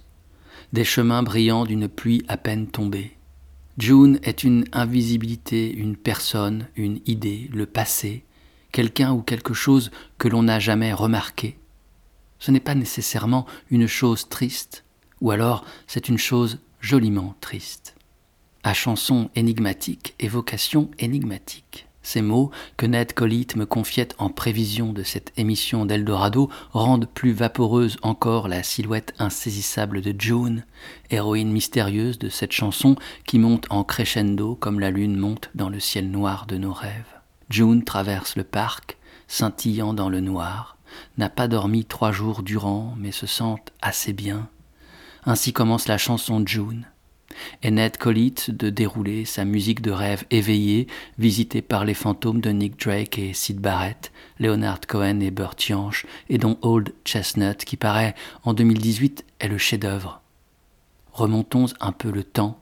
des 0.72 0.84
chemins 0.84 1.22
brillants 1.22 1.66
d'une 1.66 1.86
pluie 1.86 2.24
à 2.28 2.38
peine 2.38 2.66
tombée. 2.66 3.18
June 3.76 4.18
est 4.22 4.42
une 4.42 4.64
invisibilité, 4.72 5.70
une 5.70 5.96
personne, 5.96 6.68
une 6.76 7.00
idée, 7.04 7.50
le 7.52 7.66
passé, 7.66 8.24
quelqu'un 8.72 9.12
ou 9.12 9.20
quelque 9.20 9.52
chose 9.52 9.90
que 10.16 10.28
l'on 10.28 10.44
n'a 10.44 10.60
jamais 10.60 10.94
remarqué. 10.94 11.58
Ce 12.38 12.50
n'est 12.50 12.60
pas 12.60 12.74
nécessairement 12.74 13.44
une 13.70 13.86
chose 13.86 14.30
triste, 14.30 14.84
ou 15.20 15.30
alors 15.30 15.66
c'est 15.86 16.08
une 16.08 16.18
chose 16.18 16.58
joliment 16.80 17.34
triste. 17.42 17.96
À 18.62 18.72
chanson 18.72 19.30
énigmatique, 19.34 20.14
évocation 20.20 20.90
énigmatique. 20.98 21.89
Ces 22.02 22.22
mots 22.22 22.50
que 22.76 22.86
Ned 22.86 23.12
Colite 23.12 23.56
me 23.56 23.66
confiait 23.66 24.08
en 24.18 24.30
prévision 24.30 24.92
de 24.92 25.02
cette 25.02 25.32
émission 25.36 25.84
d'Eldorado 25.84 26.50
rendent 26.72 27.08
plus 27.08 27.32
vaporeuse 27.32 27.98
encore 28.02 28.48
la 28.48 28.62
silhouette 28.62 29.14
insaisissable 29.18 30.00
de 30.00 30.14
June, 30.18 30.64
héroïne 31.10 31.52
mystérieuse 31.52 32.18
de 32.18 32.30
cette 32.30 32.52
chanson 32.52 32.96
qui 33.26 33.38
monte 33.38 33.66
en 33.70 33.84
crescendo 33.84 34.54
comme 34.54 34.80
la 34.80 34.90
lune 34.90 35.16
monte 35.16 35.50
dans 35.54 35.68
le 35.68 35.80
ciel 35.80 36.10
noir 36.10 36.46
de 36.46 36.56
nos 36.56 36.72
rêves. 36.72 37.20
June 37.50 37.84
traverse 37.84 38.36
le 38.36 38.44
parc, 38.44 38.96
scintillant 39.28 39.92
dans 39.92 40.08
le 40.08 40.20
noir, 40.20 40.78
n'a 41.18 41.28
pas 41.28 41.48
dormi 41.48 41.84
trois 41.84 42.12
jours 42.12 42.42
durant, 42.42 42.94
mais 42.96 43.12
se 43.12 43.26
sent 43.26 43.56
assez 43.82 44.12
bien. 44.12 44.48
Ainsi 45.26 45.52
commence 45.52 45.86
la 45.86 45.98
chanson 45.98 46.42
June 46.46 46.86
et 47.62 47.70
Ned 47.70 47.96
Colite 47.96 48.50
de 48.50 48.70
dérouler 48.70 49.24
sa 49.24 49.44
musique 49.44 49.82
de 49.82 49.90
rêve 49.90 50.24
éveillée, 50.30 50.86
visitée 51.18 51.62
par 51.62 51.84
les 51.84 51.94
fantômes 51.94 52.40
de 52.40 52.50
Nick 52.50 52.78
Drake 52.78 53.18
et 53.18 53.32
Sid 53.32 53.60
Barrett, 53.60 54.12
Leonard 54.38 54.80
Cohen 54.86 55.20
et 55.20 55.30
Burt 55.30 55.60
Jansch, 55.60 56.06
et 56.28 56.38
dont 56.38 56.58
Old 56.62 56.92
Chestnut, 57.04 57.64
qui 57.64 57.76
paraît 57.76 58.14
en 58.44 58.54
2018, 58.54 59.24
est 59.40 59.48
le 59.48 59.58
chef-d'œuvre. 59.58 60.22
Remontons 61.12 61.66
un 61.80 61.92
peu 61.92 62.10
le 62.10 62.24
temps. 62.24 62.60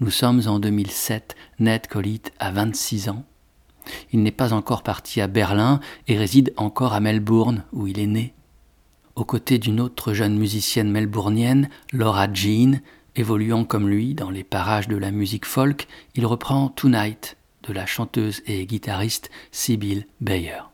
Nous 0.00 0.10
sommes 0.10 0.42
en 0.46 0.58
2007, 0.58 1.36
Ned 1.58 1.86
Colite 1.86 2.32
a 2.38 2.50
26 2.50 3.10
ans. 3.10 3.24
Il 4.12 4.22
n'est 4.22 4.30
pas 4.30 4.52
encore 4.52 4.82
parti 4.82 5.20
à 5.20 5.26
Berlin 5.26 5.80
et 6.08 6.16
réside 6.18 6.52
encore 6.56 6.92
à 6.92 7.00
Melbourne, 7.00 7.64
où 7.72 7.86
il 7.86 7.98
est 7.98 8.06
né. 8.06 8.34
Aux 9.16 9.24
côtés 9.24 9.58
d'une 9.58 9.80
autre 9.80 10.14
jeune 10.14 10.38
musicienne 10.38 10.90
melbournienne, 10.90 11.68
Laura 11.92 12.32
Jean, 12.32 12.80
Évoluant 13.16 13.64
comme 13.64 13.88
lui 13.88 14.14
dans 14.14 14.30
les 14.30 14.44
parages 14.44 14.88
de 14.88 14.96
la 14.96 15.10
musique 15.10 15.46
folk, 15.46 15.88
il 16.14 16.26
reprend 16.26 16.68
Tonight 16.68 17.36
de 17.64 17.72
la 17.72 17.86
chanteuse 17.86 18.42
et 18.46 18.66
guitariste 18.66 19.30
Sibyl 19.50 20.06
Bayer. 20.20 20.69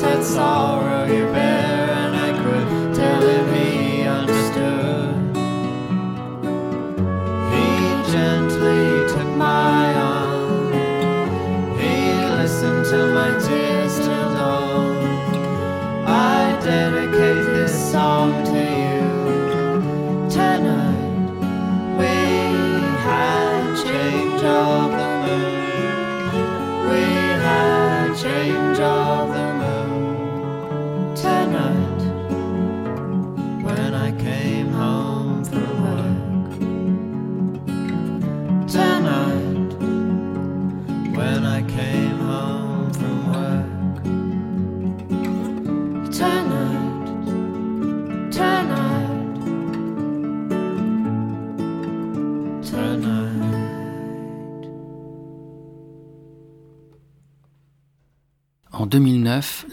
When 0.00 0.04
I 0.04 1.01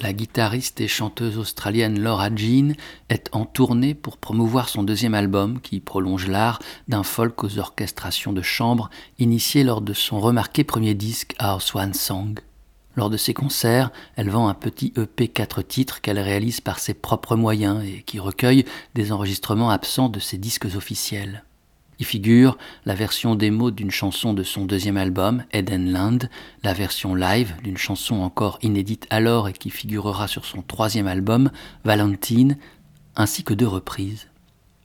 la 0.02 0.14
guitariste 0.14 0.82
et 0.82 0.88
chanteuse 0.88 1.38
australienne 1.38 2.00
Laura 2.00 2.30
Jean 2.36 2.74
est 3.10 3.30
en 3.32 3.46
tournée 3.46 3.94
pour 3.94 4.18
promouvoir 4.18 4.70
son 4.70 4.84
deuxième 4.84 5.14
album 5.14 5.60
qui 5.60 5.80
prolonge 5.80 6.28
l'art 6.28 6.60
d'un 6.88 7.04
folk 7.04 7.44
aux 7.44 7.60
orchestrations 7.60 8.34
de 8.34 8.42
chambre 8.42 8.90
initié 9.18 9.64
lors 9.64 9.82
de 9.82 9.94
son 9.94 10.20
remarqué 10.20 10.64
premier 10.64 10.94
disque 10.94 11.36
Our 11.42 11.62
Swan 11.62 11.94
Song. 11.94 12.40
Lors 12.96 13.10
de 13.10 13.18
ses 13.18 13.34
concerts, 13.34 13.92
elle 14.16 14.30
vend 14.30 14.48
un 14.48 14.54
petit 14.54 14.94
EP 14.98 15.28
4 15.28 15.62
titres 15.62 16.02
qu'elle 16.02 16.20
réalise 16.20 16.62
par 16.62 16.80
ses 16.80 16.94
propres 16.94 17.36
moyens 17.36 17.84
et 17.86 18.02
qui 18.04 18.20
recueille 18.20 18.66
des 18.96 19.12
enregistrements 19.12 19.70
absents 19.70 20.10
de 20.10 20.20
ses 20.20 20.38
disques 20.38 20.68
officiels. 20.76 21.44
Y 22.00 22.06
figure 22.06 22.58
la 22.86 22.96
version 22.96 23.36
démo 23.36 23.72
d'une 23.72 23.92
chanson 23.92 24.34
de 24.34 24.44
son 24.44 24.66
deuxième 24.66 24.98
album, 24.98 25.44
Eden 25.52 25.92
Land, 25.92 26.20
la 26.64 26.74
version 26.74 27.14
live 27.14 27.54
d'une 27.62 27.78
chanson 27.78 28.22
encore 28.22 28.58
inédite 28.62 29.06
alors 29.10 29.50
et 29.50 29.54
qui 29.54 29.70
figurera 29.70 30.28
sur 30.28 30.46
son 30.46 30.62
troisième 30.62 31.08
album, 31.08 31.52
Valentine, 31.84 32.58
ainsi 33.18 33.44
que 33.44 33.54
deux 33.54 33.68
reprises. 33.68 34.28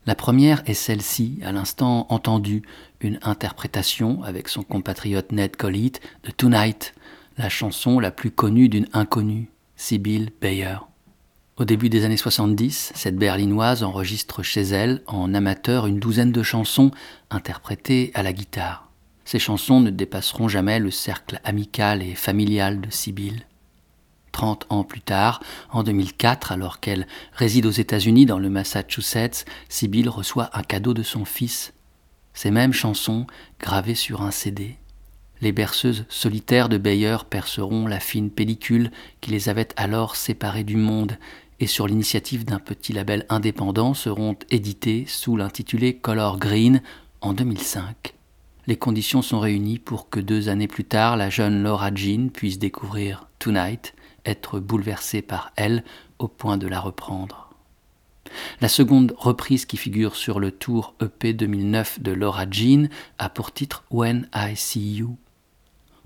La 0.07 0.14
première 0.14 0.62
est 0.66 0.74
celle-ci, 0.74 1.38
à 1.44 1.53
l'instant 1.53 2.07
entendue, 2.11 2.62
une 3.00 3.18
interprétation 3.22 4.22
avec 4.22 4.48
son 4.48 4.62
compatriote 4.62 5.33
Ned 5.33 5.57
Collett 5.57 6.00
de 6.24 6.31
Tonight, 6.31 6.94
la 7.38 7.48
chanson 7.48 8.00
la 8.00 8.11
plus 8.11 8.31
connue 8.31 8.68
d'une 8.68 8.88
inconnue, 8.92 9.50
Sibyl 9.77 10.31
Bayer. 10.40 10.79
Au 11.56 11.64
début 11.64 11.88
des 11.88 12.04
années 12.04 12.16
70, 12.16 12.90
cette 12.96 13.14
berlinoise 13.16 13.84
enregistre 13.84 14.42
chez 14.42 14.62
elle, 14.62 15.02
en 15.06 15.32
amateur, 15.34 15.86
une 15.86 16.00
douzaine 16.00 16.32
de 16.32 16.42
chansons 16.42 16.90
interprétées 17.30 18.10
à 18.14 18.24
la 18.24 18.32
guitare. 18.32 18.90
Ces 19.24 19.38
chansons 19.38 19.78
ne 19.78 19.90
dépasseront 19.90 20.48
jamais 20.48 20.80
le 20.80 20.90
cercle 20.90 21.40
amical 21.44 22.02
et 22.02 22.16
familial 22.16 22.80
de 22.80 22.90
Sibyl. 22.90 23.46
Trente 24.32 24.66
ans 24.68 24.82
plus 24.82 25.00
tard, 25.00 25.40
en 25.70 25.84
2004, 25.84 26.50
alors 26.50 26.80
qu'elle 26.80 27.06
réside 27.32 27.66
aux 27.66 27.70
États-Unis 27.70 28.26
dans 28.26 28.40
le 28.40 28.50
Massachusetts, 28.50 29.44
Sibyl 29.68 30.08
reçoit 30.08 30.50
un 30.54 30.62
cadeau 30.62 30.92
de 30.92 31.04
son 31.04 31.24
fils. 31.24 31.72
Ces 32.32 32.50
mêmes 32.50 32.72
chansons 32.72 33.28
gravées 33.60 33.94
sur 33.94 34.22
un 34.22 34.32
CD. 34.32 34.76
Les 35.40 35.52
berceuses 35.52 36.04
solitaires 36.08 36.68
de 36.68 36.78
Bayer 36.78 37.18
perceront 37.28 37.86
la 37.86 38.00
fine 38.00 38.30
pellicule 38.30 38.90
qui 39.20 39.30
les 39.30 39.48
avait 39.48 39.68
alors 39.76 40.16
séparées 40.16 40.64
du 40.64 40.76
monde 40.76 41.18
et 41.60 41.66
sur 41.66 41.86
l'initiative 41.86 42.44
d'un 42.44 42.58
petit 42.58 42.92
label 42.92 43.26
indépendant 43.28 43.94
seront 43.94 44.36
édités 44.50 45.04
sous 45.06 45.36
l'intitulé 45.36 45.96
Color 45.96 46.38
Green 46.38 46.82
en 47.20 47.32
2005. 47.32 48.14
Les 48.66 48.76
conditions 48.76 49.22
sont 49.22 49.40
réunies 49.40 49.78
pour 49.78 50.08
que 50.08 50.20
deux 50.20 50.48
années 50.48 50.68
plus 50.68 50.84
tard, 50.84 51.16
la 51.16 51.30
jeune 51.30 51.62
Laura 51.62 51.94
Jean 51.94 52.30
puisse 52.30 52.58
découvrir 52.58 53.28
Tonight, 53.38 53.94
être 54.24 54.58
bouleversée 54.58 55.22
par 55.22 55.52
elle 55.56 55.84
au 56.18 56.28
point 56.28 56.56
de 56.56 56.66
la 56.66 56.80
reprendre. 56.80 57.50
La 58.60 58.68
seconde 58.68 59.14
reprise 59.18 59.66
qui 59.66 59.76
figure 59.76 60.16
sur 60.16 60.40
le 60.40 60.50
tour 60.50 60.94
EP 61.02 61.34
2009 61.34 62.00
de 62.00 62.12
Laura 62.12 62.46
Jean 62.50 62.88
a 63.18 63.28
pour 63.28 63.52
titre 63.52 63.84
When 63.90 64.28
I 64.34 64.56
See 64.56 64.94
You. 64.96 65.16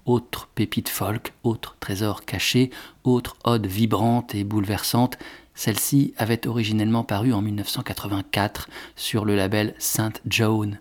Autre 0.09 0.49
pépite 0.55 0.89
folk, 0.89 1.35
autre 1.43 1.77
trésor 1.81 2.25
caché, 2.25 2.71
autre 3.05 3.37
ode 3.45 3.67
vibrante 3.67 4.35
et 4.35 4.43
bouleversante, 4.43 5.19
celle-ci 5.55 6.15
avait 6.17 6.47
originellement 6.47 7.05
paru 7.05 7.35
en 7.35 7.43
1984 7.43 8.71
sur 8.97 9.27
le 9.27 9.37
label 9.37 9.75
Saint 9.79 10.15
John, 10.27 10.79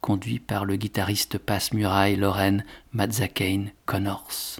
conduit 0.00 0.40
par 0.40 0.64
le 0.64 0.74
guitariste 0.74 1.38
passe 1.38 1.72
muraille 1.72 2.16
Lorraine 2.16 2.64
Mazzacane 2.92 3.70
Connors. 3.86 4.58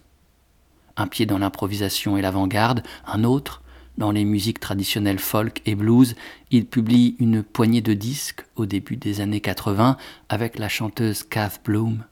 Un 0.96 1.09
pied 1.09 1.26
dans 1.26 1.38
l'improvisation 1.38 2.16
et 2.16 2.22
l'avant-garde, 2.22 2.84
un 3.05 3.24
autre 3.24 3.62
dans 3.96 4.12
les 4.12 4.24
musiques 4.24 4.61
traditionnelles 4.61 5.18
folk 5.18 5.61
et 5.66 5.74
blues, 5.74 6.14
il 6.53 6.66
publie 6.66 7.16
une 7.18 7.42
poignée 7.42 7.80
de 7.80 7.94
disques 7.94 8.44
au 8.55 8.64
début 8.64 8.94
des 8.94 9.20
années 9.20 9.40
80 9.40 9.96
avec 10.28 10.57
la 10.57 10.68
chanteuse 10.68 11.24
Kath 11.24 11.61
Bloom. 11.64 12.05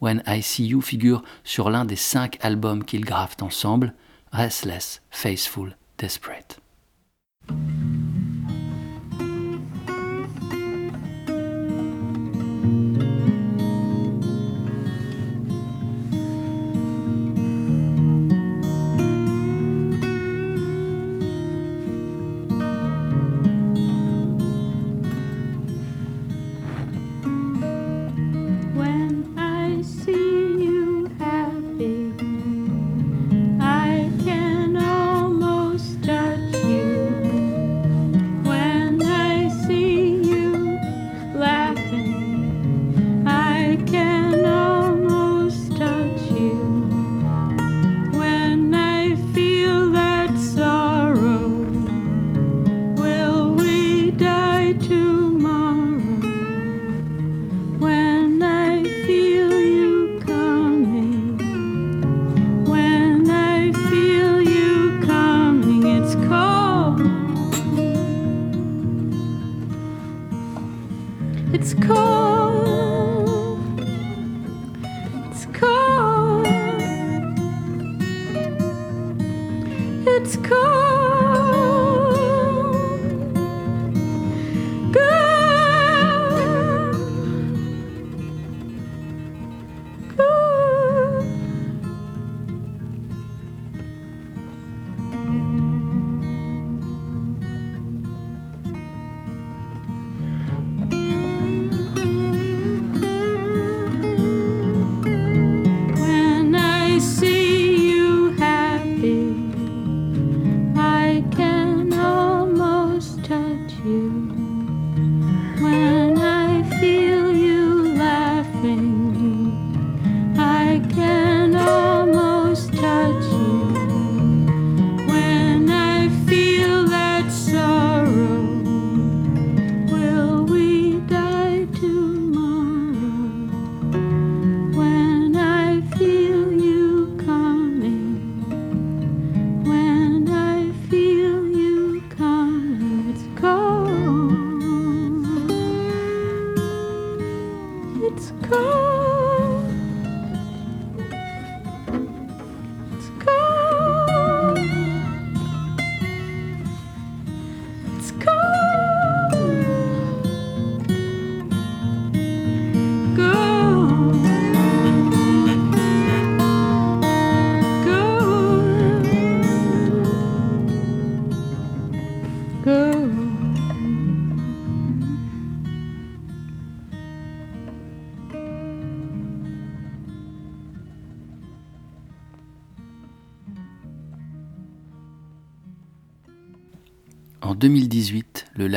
When 0.00 0.22
I 0.26 0.42
See 0.42 0.66
You 0.66 0.80
figure 0.80 1.22
sur 1.44 1.70
l'un 1.70 1.84
des 1.84 1.96
cinq 1.96 2.38
albums 2.40 2.84
qu'ils 2.84 3.04
gravent 3.04 3.36
ensemble, 3.40 3.94
Restless, 4.32 5.00
Faithful, 5.10 5.76
Desperate. 5.98 6.60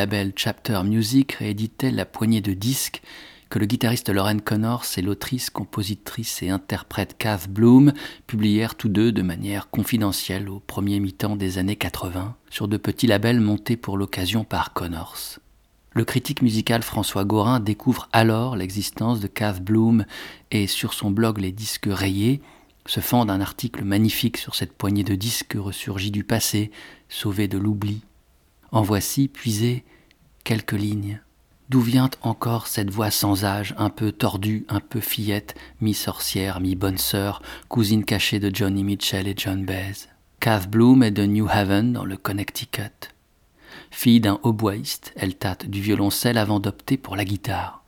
Label 0.01 0.33
Chapter 0.35 0.81
Music 0.83 1.33
rééditait 1.33 1.91
la 1.91 2.05
poignée 2.05 2.41
de 2.41 2.53
disques 2.53 3.03
que 3.51 3.59
le 3.59 3.67
guitariste 3.67 4.09
Lauren 4.09 4.39
Connors 4.39 4.85
et 4.97 5.03
l'autrice, 5.03 5.51
compositrice 5.51 6.41
et 6.41 6.49
interprète 6.49 7.19
Kath 7.19 7.47
Bloom 7.47 7.93
publièrent 8.25 8.73
tous 8.73 8.89
deux 8.89 9.11
de 9.11 9.21
manière 9.21 9.69
confidentielle 9.69 10.49
au 10.49 10.59
premier 10.59 10.99
mi-temps 10.99 11.35
des 11.35 11.59
années 11.59 11.75
80 11.75 12.35
sur 12.49 12.67
de 12.67 12.77
petits 12.77 13.05
labels 13.05 13.41
montés 13.41 13.77
pour 13.77 13.95
l'occasion 13.95 14.43
par 14.43 14.73
Connors. 14.73 15.37
Le 15.91 16.03
critique 16.03 16.41
musical 16.41 16.81
François 16.81 17.23
Gorin 17.23 17.59
découvre 17.59 18.09
alors 18.11 18.55
l'existence 18.55 19.19
de 19.19 19.27
Kath 19.27 19.63
Bloom 19.63 20.05
et 20.49 20.65
sur 20.65 20.95
son 20.95 21.11
blog 21.11 21.37
Les 21.37 21.51
disques 21.51 21.89
rayés 21.91 22.41
se 22.87 23.01
fend 23.01 23.25
d'un 23.25 23.39
article 23.39 23.83
magnifique 23.83 24.37
sur 24.37 24.55
cette 24.55 24.73
poignée 24.73 25.03
de 25.03 25.13
disques 25.13 25.57
ressurgis 25.59 26.09
du 26.09 26.23
passé, 26.23 26.71
sauvés 27.07 27.47
de 27.47 27.59
l'oubli. 27.59 28.01
En 28.71 28.83
voici 28.83 29.27
puisé 29.27 29.83
quelques 30.45 30.71
lignes. 30.71 31.19
D'où 31.67 31.81
vient 31.81 32.09
encore 32.21 32.67
cette 32.67 32.89
voix 32.89 33.11
sans 33.11 33.43
âge, 33.43 33.73
un 33.77 33.89
peu 33.89 34.11
tordue, 34.11 34.65
un 34.69 34.79
peu 34.79 34.99
fillette, 34.99 35.55
mi-sorcière, 35.81 36.59
mi-bonne 36.61 36.97
sœur, 36.97 37.41
cousine 37.67 38.05
cachée 38.05 38.39
de 38.39 38.53
Johnny 38.53 38.83
Mitchell 38.83 39.27
et 39.27 39.33
John 39.37 39.65
Baez 39.65 40.07
Kath 40.39 40.69
Bloom 40.69 41.03
est 41.03 41.11
de 41.11 41.25
New 41.25 41.47
Haven, 41.49 41.93
dans 41.93 42.05
le 42.05 42.17
Connecticut. 42.17 43.09
Fille 43.91 44.21
d'un 44.21 44.39
hautboïste, 44.43 45.13
elle 45.15 45.35
tâte 45.35 45.65
du 45.65 45.81
violoncelle 45.81 46.37
avant 46.37 46.59
d'opter 46.59 46.97
pour 46.97 47.15
la 47.15 47.25
guitare. 47.25 47.83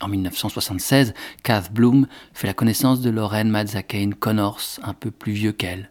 En 0.00 0.08
1976, 0.08 1.14
Kath 1.42 1.72
Bloom 1.72 2.06
fait 2.34 2.46
la 2.46 2.52
connaissance 2.52 3.00
de 3.00 3.10
Lorraine 3.10 3.48
Mazzacane 3.48 4.14
Connors, 4.14 4.78
un 4.82 4.92
peu 4.92 5.10
plus 5.10 5.32
vieux 5.32 5.52
qu'elle. 5.52 5.90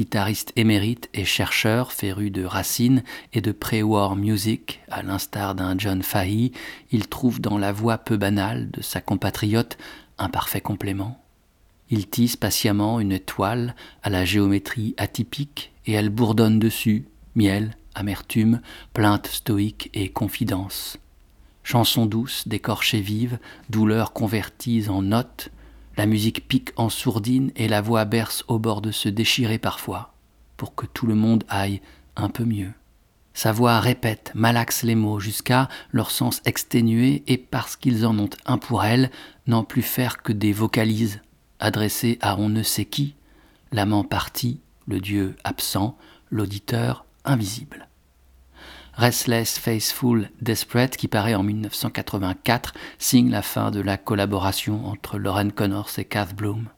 Guitariste 0.00 0.54
émérite 0.56 1.10
et 1.12 1.26
chercheur 1.26 1.92
féru 1.92 2.30
de 2.30 2.42
racines 2.42 3.02
et 3.34 3.42
de 3.42 3.52
pré-war 3.52 4.16
music, 4.16 4.80
à 4.90 5.02
l'instar 5.02 5.54
d'un 5.54 5.76
John 5.76 6.02
Fahey, 6.02 6.52
il 6.90 7.06
trouve 7.06 7.38
dans 7.38 7.58
la 7.58 7.70
voix 7.70 7.98
peu 7.98 8.16
banale 8.16 8.70
de 8.70 8.80
sa 8.80 9.02
compatriote 9.02 9.76
un 10.16 10.30
parfait 10.30 10.62
complément. 10.62 11.22
Il 11.90 12.08
tisse 12.08 12.36
patiemment 12.36 12.98
une 12.98 13.18
toile 13.18 13.74
à 14.02 14.08
la 14.08 14.24
géométrie 14.24 14.94
atypique 14.96 15.70
et 15.84 15.92
elle 15.92 16.08
bourdonne 16.08 16.58
dessus, 16.58 17.04
miel, 17.34 17.76
amertume, 17.94 18.62
plainte 18.94 19.26
stoïque 19.26 19.90
et 19.92 20.08
confidence. 20.08 20.96
Chansons 21.62 22.06
douces, 22.06 22.48
décorchées 22.48 23.02
vives, 23.02 23.38
douleurs 23.68 24.14
converties 24.14 24.88
en 24.88 25.02
notes, 25.02 25.50
la 25.96 26.06
musique 26.06 26.46
pique 26.48 26.72
en 26.76 26.88
sourdine 26.88 27.52
et 27.56 27.68
la 27.68 27.80
voix 27.80 28.04
berce 28.04 28.44
au 28.48 28.58
bord 28.58 28.80
de 28.80 28.90
se 28.90 29.08
déchirer 29.08 29.58
parfois, 29.58 30.14
pour 30.56 30.74
que 30.74 30.86
tout 30.86 31.06
le 31.06 31.14
monde 31.14 31.44
aille 31.48 31.80
un 32.16 32.28
peu 32.28 32.44
mieux. 32.44 32.72
Sa 33.34 33.52
voix 33.52 33.80
répète, 33.80 34.32
malaxe 34.34 34.82
les 34.82 34.94
mots 34.94 35.20
jusqu'à 35.20 35.68
leur 35.92 36.10
sens 36.10 36.42
exténué 36.44 37.22
et 37.26 37.38
parce 37.38 37.76
qu'ils 37.76 38.04
en 38.04 38.18
ont 38.18 38.30
un 38.44 38.58
pour 38.58 38.84
elle, 38.84 39.10
n'en 39.46 39.64
plus 39.64 39.82
faire 39.82 40.22
que 40.22 40.32
des 40.32 40.52
vocalises, 40.52 41.20
adressées 41.58 42.18
à 42.22 42.38
on 42.38 42.48
ne 42.48 42.62
sait 42.62 42.84
qui, 42.84 43.14
l'amant 43.72 44.04
parti, 44.04 44.60
le 44.86 45.00
dieu 45.00 45.36
absent, 45.44 45.96
l'auditeur 46.30 47.04
invisible. 47.24 47.89
Restless, 49.00 49.58
Faithful, 49.58 50.28
Desperate, 50.42 50.94
qui 50.94 51.08
paraît 51.08 51.34
en 51.34 51.42
1984, 51.42 52.74
signe 52.98 53.30
la 53.30 53.40
fin 53.40 53.70
de 53.70 53.80
la 53.80 53.96
collaboration 53.96 54.84
entre 54.84 55.16
Lauren 55.16 55.48
Connors 55.48 55.88
et 55.96 56.04
Kath 56.04 56.36
Bloom. 56.36 56.68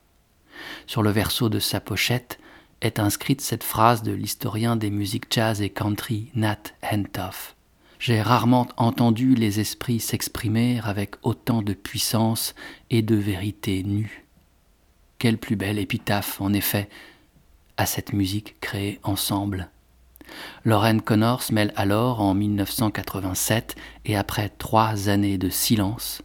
Sur 0.87 1.03
le 1.03 1.11
verso 1.11 1.49
de 1.49 1.59
sa 1.59 1.81
pochette 1.81 2.39
est 2.81 3.01
inscrite 3.01 3.41
cette 3.41 3.65
phrase 3.65 4.05
de 4.05 4.13
l'historien 4.13 4.77
des 4.77 4.91
musiques 4.91 5.35
jazz 5.35 5.61
et 5.63 5.71
country 5.71 6.31
Nat 6.37 6.63
Hentoff. 6.85 7.57
J'ai 7.99 8.23
rarement 8.23 8.69
entendu 8.77 9.35
les 9.35 9.59
esprits 9.59 9.99
s'exprimer 9.99 10.81
avec 10.85 11.17
autant 11.25 11.61
de 11.61 11.73
puissance 11.73 12.55
et 12.91 13.03
de 13.03 13.17
vérité 13.17 13.83
nue. 13.83 14.25
Quelle 15.19 15.39
plus 15.39 15.57
belle 15.57 15.81
épitaphe, 15.81 16.41
en 16.41 16.53
effet, 16.53 16.89
à 17.77 17.85
cette 17.85 18.13
musique 18.13 18.61
créée 18.61 19.01
ensemble 19.03 19.73
Lorraine 20.65 21.01
Connors 21.01 21.45
mêle 21.53 21.73
alors, 21.77 22.21
en 22.21 22.35
1987, 22.35 23.77
et 24.05 24.17
après 24.17 24.49
trois 24.49 25.09
années 25.09 25.39
de 25.39 25.49
silence, 25.49 26.23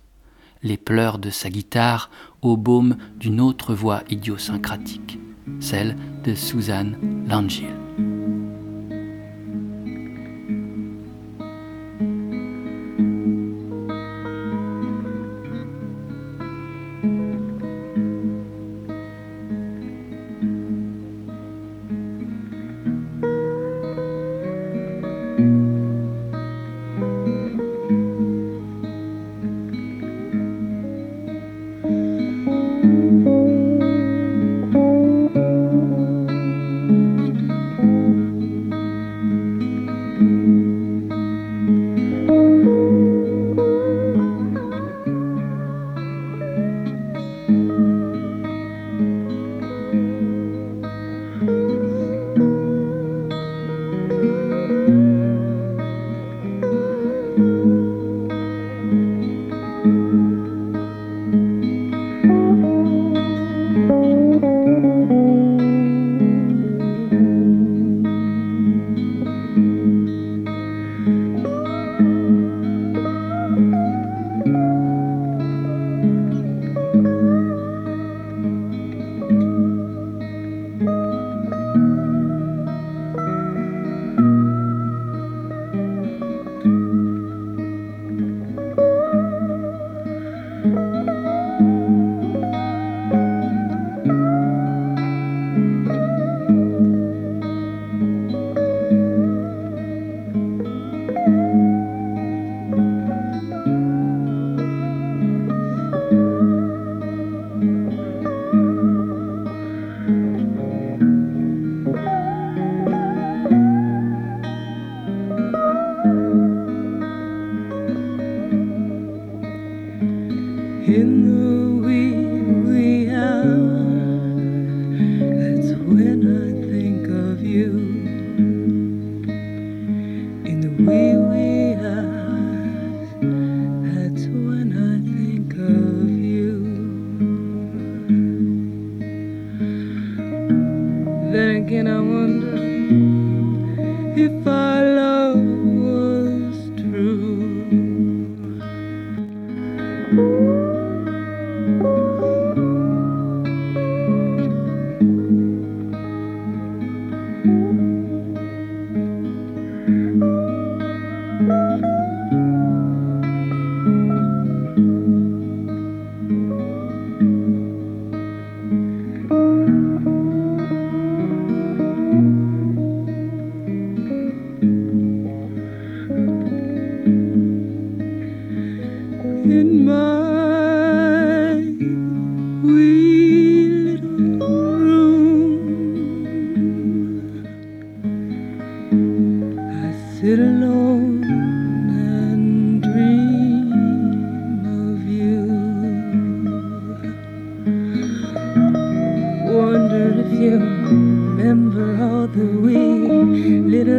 les 0.64 0.78
pleurs 0.78 1.18
de 1.18 1.30
sa 1.30 1.50
guitare 1.50 2.10
au 2.42 2.58
baume 2.58 2.98
d'une 3.18 3.42
autre 3.42 3.74
voix 3.74 4.04
idiosyncratique, 4.10 5.20
celle 5.60 5.96
de 6.24 6.36
Suzanne 6.36 7.26
Langille. 7.28 7.74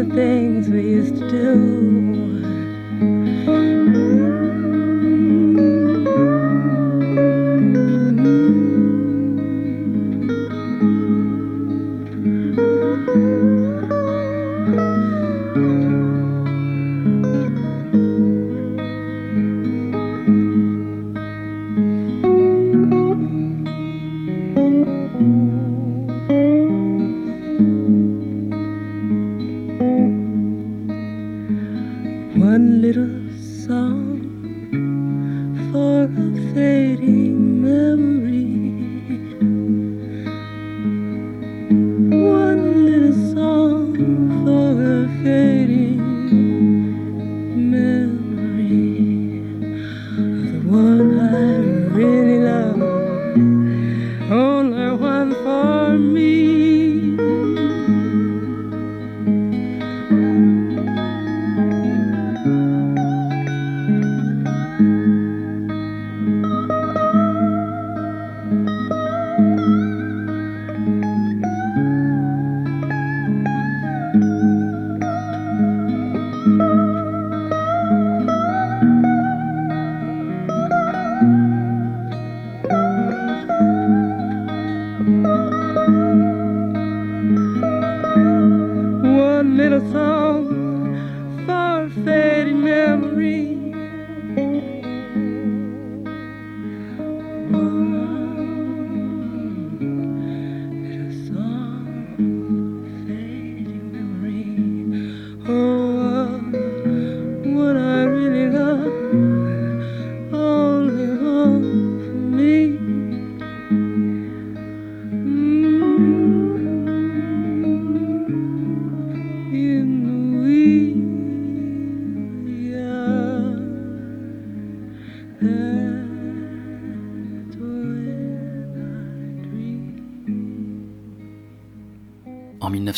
birthday. 0.08 0.37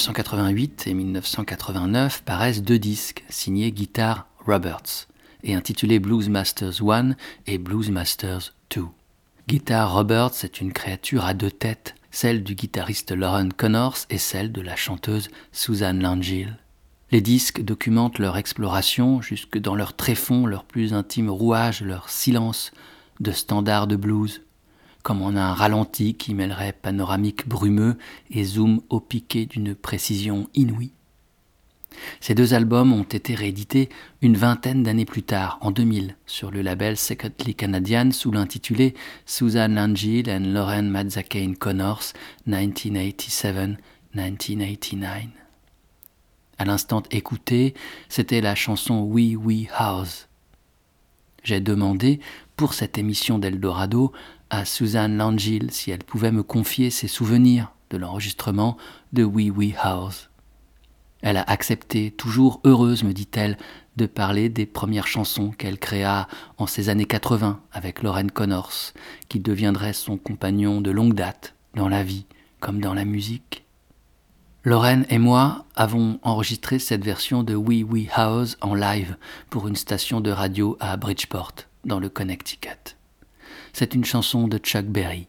1988 0.01 0.87
et 0.87 0.95
1989 0.95 2.23
paraissent 2.23 2.63
deux 2.63 2.79
disques 2.79 3.23
signés 3.29 3.71
Guitar 3.71 4.29
Roberts 4.47 5.09
et 5.43 5.55
intitulés 5.55 5.99
Blues 5.99 6.31
Masters 6.31 6.81
1 6.81 7.11
et 7.47 7.59
Blues 7.59 7.91
Masters 7.91 8.55
2. 8.75 8.87
Guitar 9.47 9.93
Roberts 9.93 10.43
est 10.43 10.63
une 10.63 10.73
créature 10.73 11.27
à 11.27 11.35
deux 11.35 11.51
têtes, 11.51 11.97
celle 12.11 12.43
du 12.43 12.55
guitariste 12.55 13.13
Lauren 13.13 13.51
Connors 13.55 13.99
et 14.09 14.17
celle 14.17 14.53
de 14.53 14.63
la 14.63 14.75
chanteuse 14.75 15.29
Susan 15.53 15.93
Langille. 15.93 16.57
Les 17.11 17.21
disques 17.21 17.61
documentent 17.61 18.19
leur 18.19 18.39
exploration 18.39 19.21
jusque 19.21 19.59
dans 19.59 19.75
leur 19.75 19.95
tréfonds, 19.95 20.47
leur 20.47 20.65
plus 20.65 20.95
intime 20.95 21.29
rouage, 21.29 21.83
leur 21.83 22.09
silence 22.09 22.71
de 23.21 23.33
standards 23.33 23.87
de 23.87 23.97
blues 23.97 24.41
comme 25.03 25.23
en 25.23 25.37
un 25.37 25.55
ralenti 25.55 26.15
qui 26.15 26.35
mêlerait 26.35 26.73
panoramique 26.73 27.49
brumeux 27.49 27.97
et 28.31 28.45
zoom 28.45 28.81
au 28.89 29.01
piqué 29.01 29.47
d'une 29.47 29.75
précision 29.75 30.49
inouïe. 30.55 30.93
Ces 32.21 32.35
deux 32.35 32.55
albums 32.55 32.93
ont 32.93 33.03
été 33.03 33.35
réédités 33.35 33.89
une 34.23 34.37
vingtaine 34.37 34.83
d'années 34.83 35.05
plus 35.05 35.23
tard, 35.23 35.59
en 35.61 35.71
2000, 35.71 36.17
sur 36.27 36.51
le 36.51 36.63
label 36.63 36.97
Secondly 36.97 37.55
Canadian 37.55 38.11
sous 38.13 38.31
l'intitulé 38.31 38.95
Susan 39.27 39.69
Langille 39.69 40.31
and 40.31 40.45
Lauren 40.47 40.85
Mazzacane 40.85 41.57
Connors 41.57 42.13
1987-1989. 42.49 43.77
À 46.59 46.65
l'instant 46.65 47.03
écouté, 47.11 47.75
c'était 48.09 48.41
la 48.43 48.55
chanson 48.55 49.03
We 49.03 49.35
We 49.37 49.67
House. 49.75 50.29
J'ai 51.43 51.61
demandé, 51.61 52.21
pour 52.57 52.75
cette 52.75 52.99
émission 52.99 53.39
d'Eldorado, 53.39 54.13
à 54.51 54.65
Suzanne 54.65 55.17
Langille 55.17 55.69
si 55.71 55.91
elle 55.91 56.05
pouvait 56.05 56.33
me 56.33 56.43
confier 56.43 56.91
ses 56.91 57.09
souvenirs 57.09 57.73
de 57.91 57.97
l'enregistrement 57.97 58.77
de 59.13 59.25
Wee 59.25 59.51
Wee 59.51 59.75
House. 59.81 60.31
Elle 61.23 61.37
a 61.37 61.43
accepté, 61.43 62.11
toujours 62.11 62.61
heureuse, 62.65 63.05
me 63.05 63.13
dit-elle, 63.13 63.59
de 63.97 64.07
parler 64.07 64.49
des 64.49 64.67
premières 64.67 65.07
chansons 65.07 65.51
qu'elle 65.51 65.79
créa 65.79 66.29
en 66.57 66.67
ces 66.67 66.89
années 66.89 67.05
80 67.05 67.61
avec 67.73 68.03
Lorraine 68.03 68.31
Connors, 68.31 68.93
qui 69.29 69.41
deviendrait 69.41 69.93
son 69.93 70.17
compagnon 70.17 70.81
de 70.81 70.91
longue 70.91 71.15
date, 71.15 71.55
dans 71.75 71.89
la 71.89 72.03
vie 72.03 72.27
comme 72.61 72.81
dans 72.81 72.95
la 72.95 73.05
musique. 73.05 73.65
Lorraine 74.65 75.07
et 75.09 75.19
moi 75.19 75.65
avons 75.75 76.19
enregistré 76.23 76.79
cette 76.79 77.05
version 77.05 77.43
de 77.43 77.55
Wee 77.55 77.83
Wee 77.83 78.11
House 78.15 78.59
en 78.61 78.75
live 78.75 79.17
pour 79.49 79.67
une 79.67 79.77
station 79.77 80.21
de 80.21 80.31
radio 80.31 80.77
à 80.81 80.97
Bridgeport, 80.97 81.53
dans 81.85 81.99
le 81.99 82.11
Connecticut. 82.11 83.00
C'est 83.73 83.95
une 83.95 84.05
chanson 84.05 84.49
de 84.49 84.59
Chuck 84.59 84.87
Berry. 84.87 85.29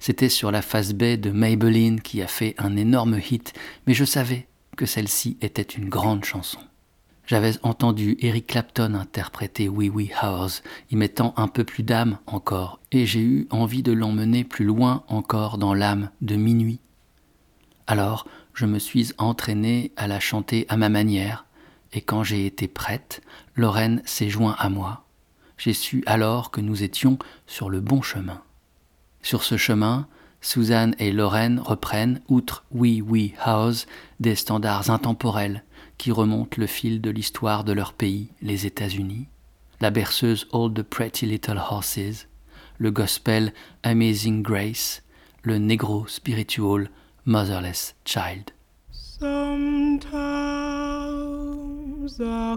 C'était 0.00 0.28
sur 0.28 0.50
la 0.50 0.62
face 0.62 0.92
B 0.92 1.16
de 1.16 1.30
Maybelline 1.30 2.00
qui 2.00 2.22
a 2.22 2.26
fait 2.26 2.54
un 2.58 2.76
énorme 2.76 3.18
hit, 3.18 3.52
mais 3.86 3.94
je 3.94 4.04
savais 4.04 4.46
que 4.76 4.86
celle-ci 4.86 5.36
était 5.40 5.62
une 5.62 5.88
grande 5.88 6.24
chanson. 6.24 6.60
J'avais 7.26 7.52
entendu 7.62 8.16
Eric 8.20 8.46
Clapton 8.46 8.94
interpréter 8.94 9.68
Wee 9.68 9.90
Wee 9.90 10.12
House, 10.18 10.62
y 10.90 10.96
mettant 10.96 11.34
un 11.36 11.48
peu 11.48 11.64
plus 11.64 11.82
d'âme 11.82 12.18
encore, 12.26 12.80
et 12.90 13.04
j'ai 13.04 13.20
eu 13.20 13.46
envie 13.50 13.82
de 13.82 13.92
l'emmener 13.92 14.44
plus 14.44 14.64
loin 14.64 15.04
encore 15.08 15.58
dans 15.58 15.74
l'âme 15.74 16.10
de 16.22 16.36
minuit. 16.36 16.80
Alors, 17.86 18.26
je 18.54 18.64
me 18.64 18.78
suis 18.78 19.12
entraîné 19.18 19.92
à 19.96 20.06
la 20.06 20.20
chanter 20.20 20.64
à 20.68 20.76
ma 20.76 20.88
manière, 20.88 21.44
et 21.92 22.00
quand 22.00 22.22
j'ai 22.22 22.46
été 22.46 22.66
prête, 22.66 23.20
Lorraine 23.56 24.00
s'est 24.06 24.30
joint 24.30 24.56
à 24.58 24.70
moi 24.70 25.07
j'ai 25.58 25.74
su 25.74 26.02
alors 26.06 26.50
que 26.50 26.60
nous 26.60 26.82
étions 26.82 27.18
sur 27.46 27.68
le 27.68 27.80
bon 27.80 28.00
chemin. 28.00 28.42
Sur 29.22 29.42
ce 29.42 29.56
chemin, 29.56 30.06
Suzanne 30.40 30.94
et 30.98 31.12
Lorraine 31.12 31.58
reprennent, 31.58 32.20
outre 32.28 32.64
We 32.70 33.02
We 33.02 33.32
House, 33.44 33.86
des 34.20 34.36
standards 34.36 34.90
intemporels 34.90 35.64
qui 35.98 36.12
remontent 36.12 36.56
le 36.58 36.66
fil 36.66 37.00
de 37.00 37.10
l'histoire 37.10 37.64
de 37.64 37.72
leur 37.72 37.92
pays, 37.92 38.28
les 38.40 38.66
États-Unis, 38.66 39.26
la 39.80 39.90
berceuse 39.90 40.46
All 40.52 40.72
the 40.72 40.82
Pretty 40.82 41.26
Little 41.26 41.58
Horses, 41.58 42.28
le 42.78 42.92
gospel 42.92 43.52
Amazing 43.82 44.42
Grace, 44.42 45.02
le 45.42 45.58
negro 45.58 46.06
spiritual 46.06 46.88
Motherless 47.26 47.96
Child. 48.04 48.52
Sometimes 48.92 49.98
I 52.20 52.56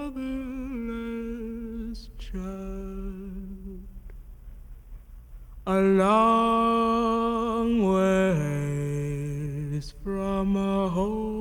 A 5.71 5.79
long 5.79 7.69
ways 7.93 9.93
from 10.03 10.55
home. 10.55 11.31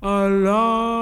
A 0.00 0.28
long 0.28 0.95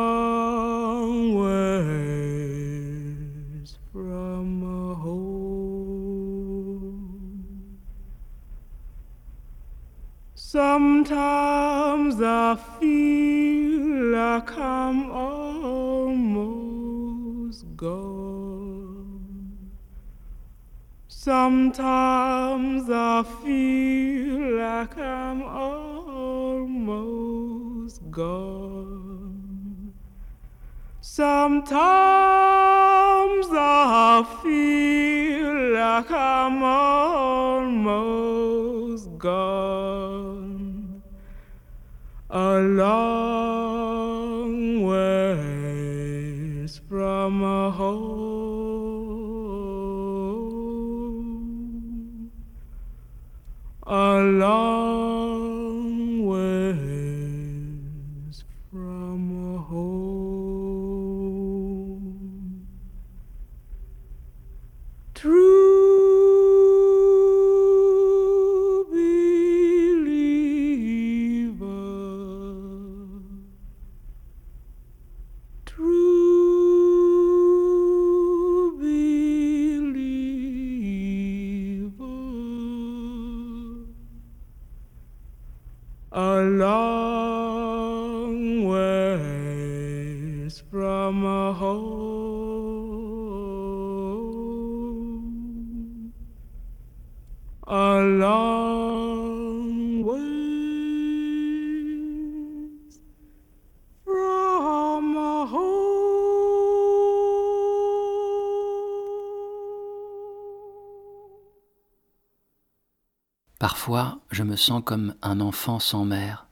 Sometimes 21.75 22.87
I 22.89 23.25
feel 23.43 24.59
like 24.59 24.97
I'm 24.97 25.43
almost 25.43 26.71
gone. 28.13 29.93
Sometimes 31.01 31.67
I 33.51 34.25
feel 34.41 35.73
like 35.73 36.13
I'm 36.13 36.63
almost 37.43 37.99
gone. 39.19 40.14
Je 114.35 114.43
me 114.43 114.57
sens 114.57 114.83
comme 114.85 115.15
un 115.23 115.41
enfant 115.41 115.79
sans 115.79 116.05
mère, 116.05 116.49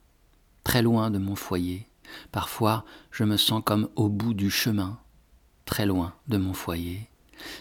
très 0.63 0.83
loin 0.83 1.11
de 1.11 1.19
mon 1.19 1.35
foyer. 1.35 1.89
Parfois, 2.31 2.85
je 3.11 3.25
me 3.25 3.37
sens 3.37 3.61
comme 3.65 3.89
au 3.97 4.09
bout 4.09 4.35
du 4.35 4.51
chemin, 4.51 5.01
très 5.65 5.85
loin 5.85 6.15
de 6.29 6.37
mon 6.37 6.53
foyer. 6.53 7.11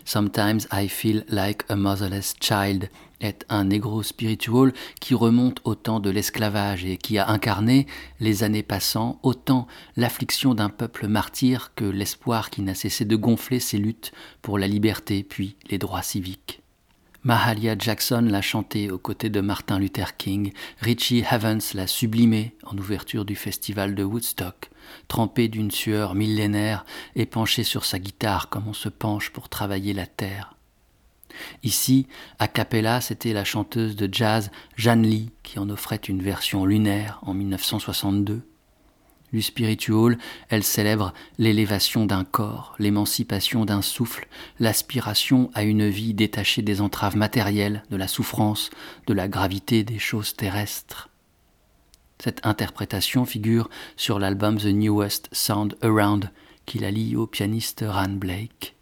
Sometimes 0.05 0.67
I 0.72 0.88
feel 0.88 1.26
like 1.28 1.63
a 1.69 1.76
motherless 1.76 2.36
child 2.39 2.91
est 3.19 3.45
un 3.49 3.63
négro 3.63 4.03
spiritual 4.03 4.74
qui 4.99 5.15
remonte 5.15 5.59
au 5.63 5.74
temps 5.74 5.99
de 5.99 6.11
l'esclavage 6.11 6.86
et 6.86 6.97
qui 6.97 7.17
a 7.17 7.28
incarné, 7.28 7.88
les 8.19 8.43
années 8.43 8.61
passant, 8.61 9.19
autant 9.24 9.65
l'affliction 9.97 10.53
d'un 10.53 10.69
peuple 10.69 11.07
martyr 11.07 11.74
que 11.74 11.86
l'espoir 11.86 12.51
qui 12.51 12.61
n'a 12.61 12.76
cessé 12.76 13.05
de 13.05 13.15
gonfler 13.15 13.59
ses 13.59 13.80
luttes 13.80 14.11
pour 14.43 14.59
la 14.59 14.67
liberté 14.67 15.24
puis 15.24 15.55
les 15.72 15.80
droits 15.80 16.03
civiques. 16.03 16.61
Mahalia 17.24 17.76
Jackson 17.78 18.26
l'a 18.28 18.41
chanté 18.41 18.89
aux 18.89 18.97
côtés 18.97 19.30
de 19.30 19.41
Martin 19.41 19.78
Luther 19.78 20.17
King, 20.17 20.53
Richie 20.80 21.24
Havens 21.30 21.76
l'a 21.76 21.86
sublimé 21.86 22.55
en 22.63 22.76
ouverture 22.76 23.26
du 23.26 23.36
festival 23.36 23.93
de 23.93 24.03
Woodstock, 24.03 24.72
trempé 25.07 25.47
d'une 25.47 25.69
sueur 25.69 26.15
millénaire 26.15 26.84
et 27.15 27.28
penché 27.28 27.63
sur 27.63 27.86
sa 27.86 27.99
guitare 27.99 28.49
comme 28.49 28.67
on 28.67 28.74
se 28.74 28.89
penche 28.89 29.30
pour 29.30 29.49
travailler 29.49 29.93
la 29.93 30.07
terre. 30.07 30.55
Ici, 31.61 32.07
a 32.39 32.47
cappella, 32.47 33.01
c'était 33.01 33.34
la 33.34 33.43
chanteuse 33.43 33.95
de 33.95 34.09
jazz 34.11 34.49
Jeanne 34.76 35.03
Lee 35.03 35.30
qui 35.43 35.59
en 35.59 35.69
offrait 35.69 35.97
une 35.97 36.24
version 36.24 36.65
lunaire 36.65 37.19
en 37.22 37.36
1962. 37.36 38.41
Du 39.34 39.42
spiritual, 39.42 40.18
elle 40.50 40.64
célèbre 40.64 41.14
l'élévation 41.38 42.06
d'un 42.06 42.26
corps, 42.26 42.76
l'émancipation 42.80 43.64
d'un 43.64 43.82
souffle, 43.82 44.28
l'aspiration 44.60 45.50
à 45.54 45.64
une 45.64 45.88
vie 45.88 46.14
détachée 46.14 46.62
des 46.62 46.82
entraves 46.82 47.16
matérielles, 47.16 47.84
de 47.90 47.96
la 47.96 48.10
souffrance, 48.10 48.70
de 49.08 49.14
la 49.14 49.30
gravité 49.30 49.84
des 49.84 50.00
choses 50.00 50.36
terrestres. 50.36 51.10
Cette 52.22 52.46
interprétation 52.46 53.26
figure 53.26 53.70
sur 53.96 54.20
l'album 54.20 54.58
The 54.58 54.66
Newest 54.66 55.30
Sound 55.32 55.78
Around 55.82 56.30
qui 56.66 56.80
la 56.80 56.92
lie 56.92 57.16
au 57.16 57.26
pianiste 57.26 57.84
Ran 57.88 58.10
Blake. 58.10 58.76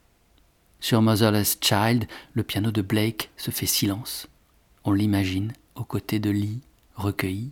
Sur 0.80 1.02
Motherless 1.02 1.58
Child, 1.62 2.08
le 2.34 2.44
piano 2.44 2.72
de 2.72 2.82
Blake 2.82 3.30
se 3.38 3.52
fait 3.52 3.66
silence. 3.66 4.28
On 4.84 4.92
l'imagine 4.92 5.54
aux 5.76 5.84
côtés 5.84 6.20
de 6.20 6.30
Lee, 6.30 6.62
recueilli. 6.96 7.52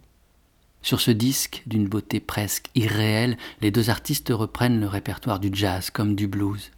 Sur 0.88 1.01
ce 1.01 1.11
disque, 1.11 1.63
d'une 1.65 1.89
beauté 1.89 2.21
presque 2.21 2.69
irréelle, 2.73 3.35
les 3.59 3.71
deux 3.71 3.89
artistes 3.89 4.31
reprennent 4.33 4.79
le 4.79 4.88
répertoire 4.88 5.41
du 5.41 5.49
jazz 5.51 5.89
comme 5.89 6.15
du 6.15 6.27
blues. 6.27 6.71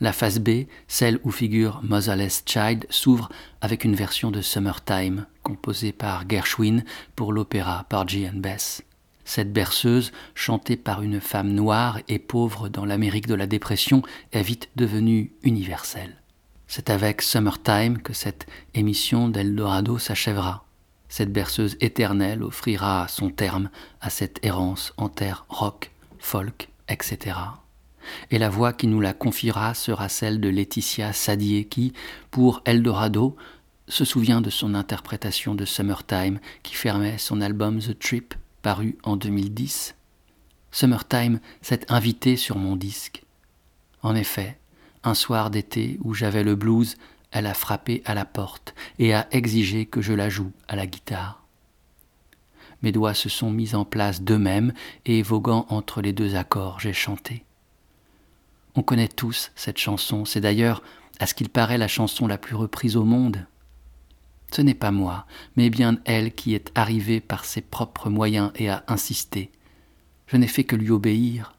La 0.00 0.12
phase 0.12 0.40
B, 0.40 0.64
celle 0.88 1.20
où 1.22 1.30
figure 1.30 1.80
Motherless 1.84 2.42
Child, 2.46 2.84
s'ouvre 2.90 3.28
avec 3.60 3.84
une 3.84 3.94
version 3.94 4.32
de 4.32 4.40
Summertime, 4.40 5.26
composée 5.44 5.92
par 5.92 6.28
Gershwin 6.28 6.82
pour 7.14 7.32
l'opéra 7.32 7.86
par 7.88 8.08
G.N. 8.08 8.40
Bess. 8.40 8.82
Cette 9.24 9.52
berceuse, 9.52 10.10
chantée 10.34 10.76
par 10.76 11.02
une 11.02 11.20
femme 11.20 11.52
noire 11.52 12.00
et 12.08 12.18
pauvre 12.18 12.68
dans 12.68 12.84
l'Amérique 12.84 13.28
de 13.28 13.36
la 13.36 13.46
dépression, 13.46 14.02
est 14.32 14.42
vite 14.42 14.68
devenue 14.74 15.30
universelle. 15.44 16.16
C'est 16.66 16.90
avec 16.90 17.22
Summertime 17.22 17.98
que 17.98 18.14
cette 18.14 18.48
émission 18.74 19.28
d'Eldorado 19.28 19.98
s'achèvera. 19.98 20.63
Cette 21.16 21.32
berceuse 21.32 21.76
éternelle 21.80 22.42
offrira 22.42 23.06
son 23.06 23.30
terme 23.30 23.70
à 24.00 24.10
cette 24.10 24.44
errance 24.44 24.92
en 24.96 25.08
terre 25.08 25.46
rock, 25.48 25.92
folk, 26.18 26.70
etc. 26.88 27.36
Et 28.32 28.38
la 28.38 28.50
voix 28.50 28.72
qui 28.72 28.88
nous 28.88 29.00
la 29.00 29.12
confiera 29.12 29.74
sera 29.74 30.08
celle 30.08 30.40
de 30.40 30.48
Laetitia 30.48 31.12
Sadier 31.12 31.66
qui, 31.66 31.92
pour 32.32 32.62
Eldorado, 32.64 33.36
se 33.86 34.04
souvient 34.04 34.40
de 34.40 34.50
son 34.50 34.74
interprétation 34.74 35.54
de 35.54 35.64
Summertime 35.64 36.40
qui 36.64 36.74
fermait 36.74 37.18
son 37.18 37.40
album 37.40 37.78
The 37.78 37.96
Trip 37.96 38.34
paru 38.62 38.98
en 39.04 39.14
2010. 39.14 39.94
Summertime 40.72 41.38
s'est 41.62 41.92
invité 41.92 42.36
sur 42.36 42.58
mon 42.58 42.74
disque. 42.74 43.22
En 44.02 44.16
effet, 44.16 44.58
un 45.04 45.14
soir 45.14 45.50
d'été 45.50 45.96
où 46.02 46.12
j'avais 46.12 46.42
le 46.42 46.56
blues, 46.56 46.96
elle 47.34 47.46
a 47.46 47.52
frappé 47.52 48.00
à 48.06 48.14
la 48.14 48.24
porte 48.24 48.74
et 49.00 49.12
a 49.12 49.26
exigé 49.32 49.86
que 49.86 50.00
je 50.00 50.12
la 50.12 50.30
joue 50.30 50.52
à 50.68 50.76
la 50.76 50.86
guitare. 50.86 51.42
Mes 52.80 52.92
doigts 52.92 53.12
se 53.12 53.28
sont 53.28 53.50
mis 53.50 53.74
en 53.74 53.84
place 53.84 54.22
d'eux-mêmes 54.22 54.72
et 55.04 55.20
voguant 55.20 55.66
entre 55.68 56.00
les 56.00 56.12
deux 56.12 56.36
accords, 56.36 56.78
j'ai 56.78 56.92
chanté. 56.92 57.44
On 58.76 58.82
connaît 58.82 59.08
tous 59.08 59.50
cette 59.56 59.78
chanson, 59.78 60.24
c'est 60.24 60.40
d'ailleurs, 60.40 60.80
à 61.18 61.26
ce 61.26 61.34
qu'il 61.34 61.48
paraît, 61.48 61.76
la 61.76 61.88
chanson 61.88 62.28
la 62.28 62.38
plus 62.38 62.54
reprise 62.54 62.96
au 62.96 63.04
monde. 63.04 63.46
Ce 64.52 64.62
n'est 64.62 64.74
pas 64.74 64.92
moi, 64.92 65.26
mais 65.56 65.70
bien 65.70 65.98
elle 66.04 66.32
qui 66.32 66.54
est 66.54 66.70
arrivée 66.76 67.20
par 67.20 67.44
ses 67.44 67.62
propres 67.62 68.10
moyens 68.10 68.52
et 68.54 68.68
a 68.68 68.84
insisté. 68.86 69.50
Je 70.28 70.36
n'ai 70.36 70.46
fait 70.46 70.64
que 70.64 70.76
lui 70.76 70.90
obéir. 70.90 71.56